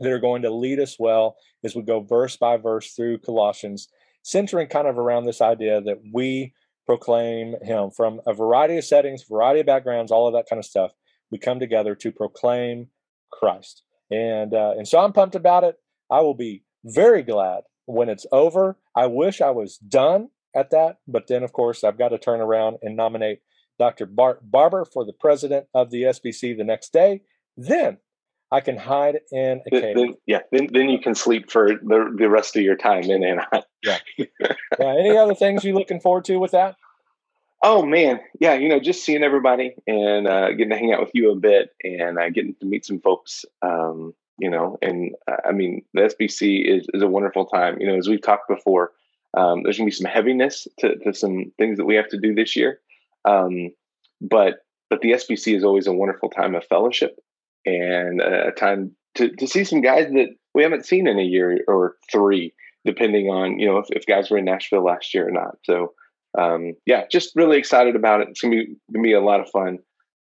that 0.00 0.12
are 0.12 0.18
going 0.18 0.42
to 0.42 0.50
lead 0.50 0.78
us 0.78 0.96
well 0.98 1.36
as 1.64 1.74
we 1.74 1.82
go 1.82 2.00
verse 2.00 2.36
by 2.36 2.58
verse 2.58 2.92
through 2.92 3.18
Colossians 3.18 3.88
centering 4.22 4.66
kind 4.66 4.88
of 4.88 4.98
around 4.98 5.24
this 5.24 5.40
idea 5.40 5.80
that 5.80 6.02
we 6.12 6.52
proclaim 6.84 7.54
him 7.62 7.90
from 7.90 8.20
a 8.26 8.34
variety 8.34 8.76
of 8.76 8.84
settings, 8.84 9.24
variety 9.28 9.60
of 9.60 9.66
backgrounds, 9.66 10.10
all 10.10 10.26
of 10.26 10.34
that 10.34 10.46
kind 10.48 10.58
of 10.58 10.64
stuff. 10.64 10.90
We 11.30 11.38
come 11.38 11.60
together 11.60 11.94
to 11.94 12.12
proclaim 12.12 12.88
Christ. 13.32 13.82
And 14.10 14.52
uh, 14.52 14.74
and 14.76 14.86
so 14.86 14.98
I'm 14.98 15.12
pumped 15.12 15.34
about 15.34 15.64
it. 15.64 15.76
I 16.10 16.20
will 16.20 16.34
be 16.34 16.64
very 16.84 17.22
glad 17.22 17.62
when 17.86 18.08
it's 18.08 18.26
over. 18.30 18.76
I 18.94 19.06
wish 19.06 19.40
I 19.40 19.50
was 19.50 19.78
done 19.78 20.28
at 20.56 20.70
that, 20.70 20.98
but 21.06 21.26
then 21.26 21.42
of 21.42 21.52
course 21.52 21.84
I've 21.84 21.98
got 21.98 22.08
to 22.08 22.18
turn 22.18 22.40
around 22.40 22.78
and 22.82 22.96
nominate 22.96 23.40
Dr. 23.78 24.06
Bart 24.06 24.40
Barber 24.50 24.84
for 24.84 25.04
the 25.04 25.12
president 25.12 25.66
of 25.74 25.90
the 25.90 26.04
SBC 26.04 26.56
the 26.56 26.64
next 26.64 26.92
day. 26.92 27.22
Then 27.56 27.98
I 28.50 28.60
can 28.60 28.76
hide 28.76 29.20
in 29.32 29.60
a 29.66 29.70
cave. 29.70 29.96
Then, 29.96 30.14
yeah, 30.26 30.40
then, 30.52 30.68
then 30.72 30.88
you 30.88 30.98
can 30.98 31.14
sleep 31.14 31.50
for 31.50 31.68
the, 31.68 32.14
the 32.16 32.28
rest 32.28 32.56
of 32.56 32.62
your 32.62 32.76
time 32.76 33.04
in 33.04 33.24
Anaheim. 33.24 33.62
yeah. 33.82 33.98
yeah. 34.18 34.26
Any 34.80 35.16
other 35.16 35.34
things 35.34 35.64
you 35.64 35.74
looking 35.74 36.00
forward 36.00 36.24
to 36.26 36.38
with 36.38 36.52
that? 36.52 36.76
Oh 37.62 37.84
man, 37.84 38.20
yeah, 38.38 38.54
you 38.54 38.68
know, 38.68 38.78
just 38.78 39.04
seeing 39.04 39.24
everybody 39.24 39.74
and 39.86 40.28
uh, 40.28 40.50
getting 40.50 40.70
to 40.70 40.76
hang 40.76 40.92
out 40.92 41.00
with 41.00 41.10
you 41.14 41.32
a 41.32 41.36
bit 41.36 41.70
and 41.82 42.18
uh, 42.18 42.28
getting 42.30 42.54
to 42.60 42.66
meet 42.66 42.84
some 42.84 43.00
folks. 43.00 43.44
Um, 43.62 44.14
you 44.38 44.50
know, 44.50 44.76
and 44.82 45.14
uh, 45.30 45.36
I 45.44 45.52
mean, 45.52 45.82
the 45.94 46.02
SBC 46.02 46.64
is 46.64 46.86
is 46.92 47.02
a 47.02 47.08
wonderful 47.08 47.46
time. 47.46 47.78
You 47.80 47.88
know, 47.88 47.96
as 47.96 48.08
we've 48.08 48.22
talked 48.22 48.48
before, 48.48 48.92
um, 49.36 49.62
there's 49.62 49.78
gonna 49.78 49.86
be 49.86 49.92
some 49.92 50.10
heaviness 50.10 50.66
to, 50.78 50.96
to 50.98 51.14
some 51.14 51.52
things 51.58 51.76
that 51.76 51.84
we 51.84 51.94
have 51.94 52.08
to 52.08 52.20
do 52.20 52.34
this 52.34 52.56
year, 52.56 52.80
um, 53.24 53.70
but 54.20 54.60
but 54.88 55.00
the 55.00 55.12
SBC 55.12 55.56
is 55.56 55.64
always 55.64 55.86
a 55.86 55.92
wonderful 55.92 56.30
time 56.30 56.54
of 56.54 56.64
fellowship 56.64 57.18
and 57.64 58.20
a 58.20 58.52
time 58.52 58.96
to 59.16 59.30
to 59.36 59.46
see 59.46 59.64
some 59.64 59.80
guys 59.80 60.08
that 60.12 60.28
we 60.54 60.62
haven't 60.62 60.86
seen 60.86 61.06
in 61.06 61.18
a 61.18 61.22
year 61.22 61.60
or 61.68 61.96
three, 62.10 62.54
depending 62.84 63.26
on 63.26 63.58
you 63.58 63.66
know 63.66 63.78
if, 63.78 63.86
if 63.90 64.06
guys 64.06 64.30
were 64.30 64.38
in 64.38 64.44
Nashville 64.44 64.84
last 64.84 65.12
year 65.12 65.28
or 65.28 65.32
not. 65.32 65.56
So 65.64 65.92
um, 66.38 66.74
yeah, 66.86 67.04
just 67.10 67.34
really 67.34 67.58
excited 67.58 67.96
about 67.96 68.20
it. 68.20 68.28
It's 68.28 68.40
gonna 68.40 68.56
be 68.56 68.76
gonna 68.92 69.02
be 69.02 69.12
a 69.12 69.20
lot 69.20 69.40
of 69.40 69.50
fun 69.50 69.78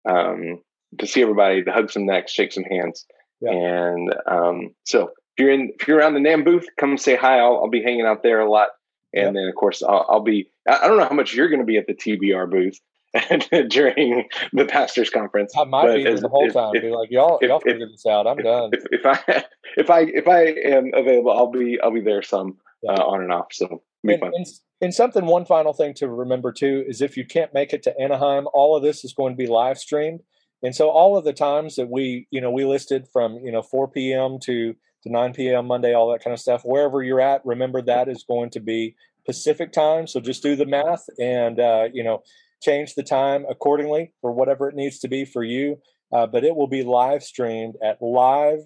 um, 0.08 0.62
to 0.98 1.08
see 1.08 1.22
everybody, 1.22 1.64
to 1.64 1.72
hug 1.72 1.92
some 1.92 2.06
necks, 2.06 2.32
shake 2.32 2.52
some 2.52 2.64
hands, 2.64 3.06
yeah. 3.42 3.52
and 3.52 4.16
um, 4.28 4.76
so 4.84 5.04
if 5.08 5.44
you're 5.44 5.52
in 5.52 5.72
if 5.80 5.88
you're 5.88 5.98
around 5.98 6.16
the 6.16 6.20
NAMB 6.20 6.46
booth, 6.46 6.68
come 6.80 6.98
say 6.98 7.16
hi. 7.16 7.40
I'll, 7.40 7.58
I'll 7.58 7.70
be 7.70 7.84
hanging 7.84 8.06
out 8.06 8.24
there 8.24 8.40
a 8.40 8.50
lot, 8.50 8.70
and 9.14 9.36
then 9.36 9.48
of 9.48 9.56
course 9.56 9.84
I'll, 9.84 10.06
I'll 10.10 10.24
be. 10.24 10.50
I 10.68 10.88
don't 10.88 10.98
know 10.98 11.06
how 11.06 11.16
much 11.16 11.34
you're 11.34 11.50
going 11.50 11.62
to 11.62 11.66
be 11.66 11.78
at 11.78 11.88
the 11.88 11.94
TBR 11.94 12.50
booth. 12.50 12.80
during 13.70 14.30
the 14.54 14.66
pastors 14.66 15.10
conference. 15.10 15.52
I 15.58 15.64
might 15.64 15.96
be 15.96 16.06
as, 16.06 16.22
the 16.22 16.30
whole 16.30 16.46
if, 16.46 16.54
time. 16.54 16.76
If, 16.76 16.84
be 16.84 16.92
like, 16.92 17.10
y'all, 17.10 17.40
if, 17.42 17.50
y'all 17.50 17.60
figure 17.60 17.88
this 17.88 18.06
out. 18.06 18.28
I'm 18.28 18.38
done. 18.38 18.70
If, 18.72 18.84
if, 18.92 19.04
I 19.04 19.44
if 19.78 19.90
I 19.90 20.02
if 20.02 20.28
I 20.28 20.44
am 20.44 20.92
available, 20.94 21.32
I'll 21.32 21.50
be 21.50 21.80
I'll 21.82 21.92
be 21.92 22.02
there 22.02 22.22
some 22.22 22.58
yeah. 22.84 22.92
uh, 22.92 23.04
on 23.04 23.24
and 23.24 23.32
off. 23.32 23.48
So 23.52 23.82
and, 24.04 24.22
and, 24.22 24.46
and, 24.82 24.94
something, 24.94 25.26
one 25.26 25.46
final 25.46 25.74
thing 25.74 25.94
to 25.96 26.08
remember 26.08 26.52
too 26.52 26.86
is 26.88 27.02
if 27.02 27.18
you 27.18 27.26
can't 27.26 27.54
make 27.54 27.74
it 27.74 27.84
to 27.84 28.00
Anaheim, 28.00 28.48
all 28.54 28.76
of 28.76 28.84
this 28.84 29.04
is 29.04 29.14
going 29.14 29.34
to 29.34 29.38
be 29.38 29.48
live 29.48 29.78
streamed. 29.78 30.22
And 30.62 30.76
so 30.76 30.90
all 30.90 31.18
of 31.18 31.24
the 31.24 31.34
times 31.34 31.76
that 31.76 31.90
we, 31.90 32.28
you 32.32 32.42
know, 32.42 32.52
we 32.52 32.66
listed 32.66 33.08
from, 33.12 33.40
you 33.44 33.52
know, 33.52 33.62
4 33.62 33.90
p.m. 33.90 34.40
to 34.44 34.76
to 35.04 35.12
9 35.12 35.34
p.m. 35.34 35.68
Monday, 35.68 35.94
all 35.94 36.12
that 36.12 36.24
kind 36.24 36.34
of 36.34 36.40
stuff. 36.40 36.64
Wherever 36.64 37.02
you're 37.04 37.22
at, 37.22 37.46
remember 37.46 37.82
that 37.82 38.10
is 38.10 38.24
going 38.24 38.50
to 38.52 38.60
be 38.60 38.96
Pacific 39.26 39.72
time. 39.72 40.08
So 40.08 40.20
just 40.20 40.44
do 40.44 40.56
the 40.56 40.66
math 40.66 41.06
and, 41.20 41.60
uh, 41.60 41.88
you 41.94 42.04
know, 42.04 42.24
change 42.62 42.96
the 42.96 43.04
time 43.04 43.46
accordingly 43.50 44.14
for 44.22 44.32
whatever 44.32 44.68
it 44.70 44.76
needs 44.76 45.00
to 45.00 45.08
be 45.08 45.26
for 45.26 45.44
you. 45.44 45.78
Uh, 46.12 46.26
but 46.26 46.44
it 46.44 46.56
will 46.56 46.68
be 46.68 46.84
live 46.84 47.24
streamed 47.24 47.76
at 47.84 48.02
live 48.02 48.60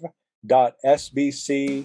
www.sbc.net. 0.46 1.84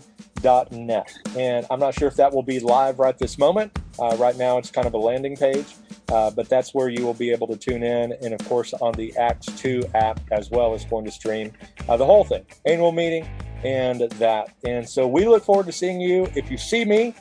And 1.37 1.65
I'm 1.69 1.79
not 1.79 1.93
sure 1.93 2.07
if 2.07 2.15
that 2.15 2.33
will 2.33 2.43
be 2.43 2.59
live 2.59 2.99
right 2.99 3.17
this 3.17 3.37
moment. 3.37 3.77
Uh, 3.97 4.15
right 4.19 4.37
now, 4.37 4.57
it's 4.57 4.71
kind 4.71 4.87
of 4.87 4.93
a 4.93 4.97
landing 4.97 5.35
page, 5.35 5.75
uh, 6.11 6.31
but 6.31 6.47
that's 6.49 6.73
where 6.73 6.89
you 6.89 7.05
will 7.05 7.13
be 7.13 7.31
able 7.31 7.47
to 7.47 7.57
tune 7.57 7.83
in. 7.83 8.13
And 8.21 8.33
of 8.33 8.39
course, 8.47 8.73
on 8.73 8.93
the 8.93 9.15
Acts 9.17 9.47
2 9.57 9.83
app 9.93 10.19
as 10.31 10.49
well 10.49 10.73
is 10.73 10.85
going 10.85 11.05
to 11.05 11.11
stream 11.11 11.51
uh, 11.87 11.97
the 11.97 12.05
whole 12.05 12.23
thing 12.23 12.45
annual 12.65 12.91
meeting 12.91 13.27
and 13.63 14.01
that. 14.01 14.53
And 14.63 14.87
so 14.87 15.07
we 15.07 15.25
look 15.27 15.43
forward 15.43 15.65
to 15.67 15.71
seeing 15.71 15.99
you. 15.99 16.27
If 16.35 16.49
you 16.49 16.57
see 16.57 16.85
me, 16.85 17.15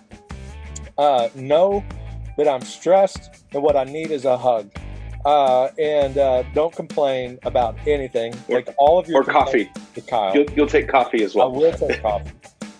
uh, 0.96 1.28
know 1.34 1.84
that 2.36 2.48
I'm 2.48 2.62
stressed 2.62 3.44
and 3.52 3.62
what 3.62 3.76
I 3.76 3.84
need 3.84 4.10
is 4.10 4.24
a 4.24 4.36
hug. 4.36 4.70
Uh, 5.24 5.68
and 5.78 6.16
uh, 6.16 6.42
don't 6.54 6.74
complain 6.74 7.38
about 7.42 7.76
anything. 7.86 8.32
Take 8.46 8.68
all 8.78 8.98
of 8.98 9.08
your 9.08 9.22
or 9.22 9.24
coffee 9.24 9.70
to 9.94 10.00
Kyle. 10.00 10.34
You'll, 10.34 10.50
you'll, 10.52 10.66
take 10.66 10.88
coffee 10.88 11.24
as 11.24 11.34
well. 11.34 11.52
I 11.52 11.58
will 11.58 11.72
take 11.72 12.00
coffee. 12.00 12.30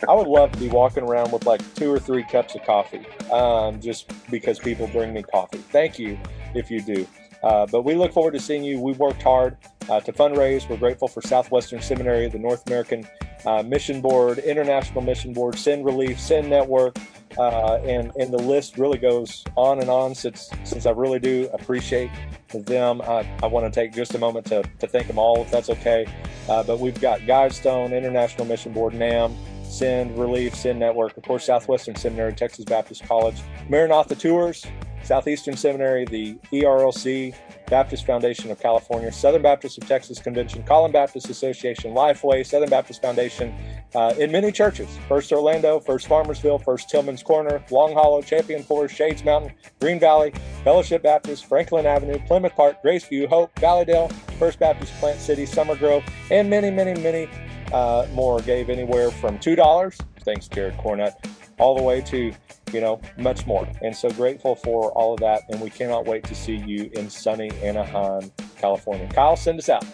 I 0.09 0.14
would 0.14 0.29
love 0.29 0.53
to 0.53 0.59
be 0.59 0.68
walking 0.68 1.03
around 1.03 1.33
with 1.33 1.44
like 1.44 1.61
two 1.75 1.92
or 1.92 1.99
three 1.99 2.23
cups 2.23 2.55
of 2.55 2.62
coffee, 2.62 3.05
um, 3.33 3.81
just 3.81 4.11
because 4.31 4.59
people 4.61 4.87
bring 4.88 5.12
me 5.12 5.25
coffee. 5.25 5.59
Thank 5.59 5.99
you 5.99 6.18
if 6.55 6.71
you 6.71 6.81
do. 6.81 7.07
Uh, 7.42 7.66
but 7.66 7.83
we 7.83 7.94
look 7.94 8.12
forward 8.12 8.35
to 8.35 8.40
seeing 8.40 8.62
you. 8.62 8.81
We've 8.81 8.99
worked 8.99 9.23
hard 9.23 9.57
uh, 9.88 10.01
to 10.01 10.12
fundraise. 10.12 10.68
We're 10.68 10.77
grateful 10.77 11.09
for 11.09 11.21
Southwestern 11.21 11.81
Seminary, 11.81 12.29
the 12.29 12.38
North 12.38 12.66
American 12.68 13.07
uh, 13.46 13.62
Mission 13.62 14.01
Board, 14.01 14.38
International 14.38 15.01
Mission 15.01 15.33
Board, 15.33 15.59
Send 15.59 15.85
Relief, 15.85 16.18
Send 16.18 16.48
Network, 16.48 16.96
uh, 17.38 17.77
and 17.85 18.12
and 18.16 18.33
the 18.33 18.38
list 18.38 18.79
really 18.79 18.98
goes 18.98 19.44
on 19.57 19.81
and 19.81 19.88
on. 19.90 20.14
Since 20.14 20.51
since 20.64 20.87
I 20.87 20.90
really 20.90 21.18
do 21.18 21.48
appreciate 21.53 22.11
them, 22.48 23.01
I, 23.03 23.29
I 23.42 23.46
want 23.46 23.72
to 23.72 23.81
take 23.81 23.92
just 23.92 24.14
a 24.14 24.18
moment 24.18 24.46
to, 24.46 24.62
to 24.79 24.87
thank 24.87 25.07
them 25.07 25.18
all, 25.18 25.42
if 25.42 25.51
that's 25.51 25.70
okay. 25.70 26.07
Uh, 26.48 26.62
but 26.62 26.81
we've 26.81 27.01
got 27.01 27.20
Guidestone, 27.20 27.96
International 27.96 28.46
Mission 28.46 28.72
Board, 28.72 28.94
NAMB. 28.94 29.35
Send 29.68 30.18
Relief, 30.18 30.55
Send 30.55 30.79
Network, 30.79 31.14
of 31.18 31.22
course, 31.24 31.44
Southwestern 31.44 31.94
Seminary, 31.94 32.33
Texas 32.33 32.64
Baptist 32.64 33.05
College, 33.05 33.42
Maranatha 33.68 34.14
Tours, 34.14 34.64
Southeastern 35.02 35.56
Seminary, 35.56 36.04
the 36.04 36.34
ERLC, 36.52 37.34
Baptist 37.68 38.06
Foundation 38.06 38.50
of 38.50 38.61
California, 38.61 39.12
Southern 39.12 39.42
Baptist 39.42 39.78
of 39.78 39.88
Texas 39.88 40.18
Convention, 40.18 40.62
Collin 40.62 40.92
Baptist 40.92 41.28
Association, 41.28 41.94
Lifeway, 41.94 42.44
Southern 42.44 42.70
Baptist 42.70 43.02
Foundation, 43.02 43.54
uh, 43.94 44.14
in 44.18 44.30
many 44.30 44.52
churches. 44.52 44.88
First 45.08 45.32
Orlando, 45.32 45.80
First 45.80 46.08
Farmersville, 46.08 46.62
First 46.62 46.88
Tillman's 46.90 47.22
Corner, 47.22 47.62
Long 47.70 47.92
Hollow, 47.92 48.22
Champion 48.22 48.62
Forest, 48.62 48.94
Shades 48.94 49.24
Mountain, 49.24 49.52
Green 49.80 49.98
Valley, 49.98 50.32
Fellowship 50.64 51.02
Baptist, 51.02 51.46
Franklin 51.46 51.87
Avenue, 51.87 52.18
Plymouth 52.26 52.54
Park, 52.54 52.76
Graceview, 52.84 53.28
Hope, 53.28 53.50
Valleydale, 53.58 54.08
First 54.38 54.58
Baptist 54.58 54.92
Plant 54.94 55.20
City, 55.20 55.46
Summer 55.46 55.76
Grove, 55.76 56.04
and 56.30 56.48
many, 56.48 56.70
many, 56.70 56.98
many 57.00 57.28
uh, 57.72 58.06
more. 58.12 58.40
Gave 58.40 58.70
anywhere 58.70 59.11
from 59.11 59.38
$2, 59.38 60.00
thanks 60.24 60.48
Jared 60.48 60.76
Cornett, 60.76 61.14
all 61.59 61.77
the 61.77 61.83
way 61.83 62.01
to 62.03 62.33
you 62.73 62.81
know, 62.81 63.01
much 63.16 63.47
more. 63.47 63.68
And 63.83 63.94
so 63.94 64.11
grateful 64.11 64.55
for 64.55 64.92
all 64.92 65.14
of 65.14 65.21
that. 65.21 65.42
And 65.49 65.61
we 65.61 65.71
cannot 65.71 66.07
wait 66.07 66.25
to 66.25 66.35
see 66.35 66.57
you 66.57 66.90
in 66.94 67.11
sunny 67.11 67.51
Anaheim, 67.62 68.31
California. 68.57 69.09
Kyle, 69.09 69.37
send 69.37 69.59
us 69.59 69.68
out. 69.68 69.85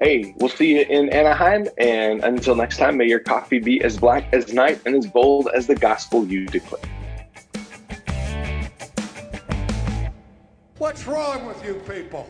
Hey, 0.00 0.34
we'll 0.38 0.50
see 0.50 0.76
you 0.76 0.82
in 0.82 1.08
Anaheim. 1.10 1.68
And 1.78 2.22
until 2.24 2.54
next 2.54 2.78
time, 2.78 2.96
may 2.96 3.06
your 3.06 3.20
coffee 3.20 3.58
be 3.58 3.82
as 3.82 3.96
black 3.96 4.32
as 4.32 4.52
night 4.52 4.80
and 4.86 4.94
as 4.94 5.06
bold 5.06 5.48
as 5.54 5.66
the 5.66 5.76
gospel 5.76 6.26
you 6.26 6.46
declare. 6.46 6.82
What's 10.78 11.06
wrong 11.06 11.46
with 11.46 11.64
you 11.64 11.74
people? 11.74 12.28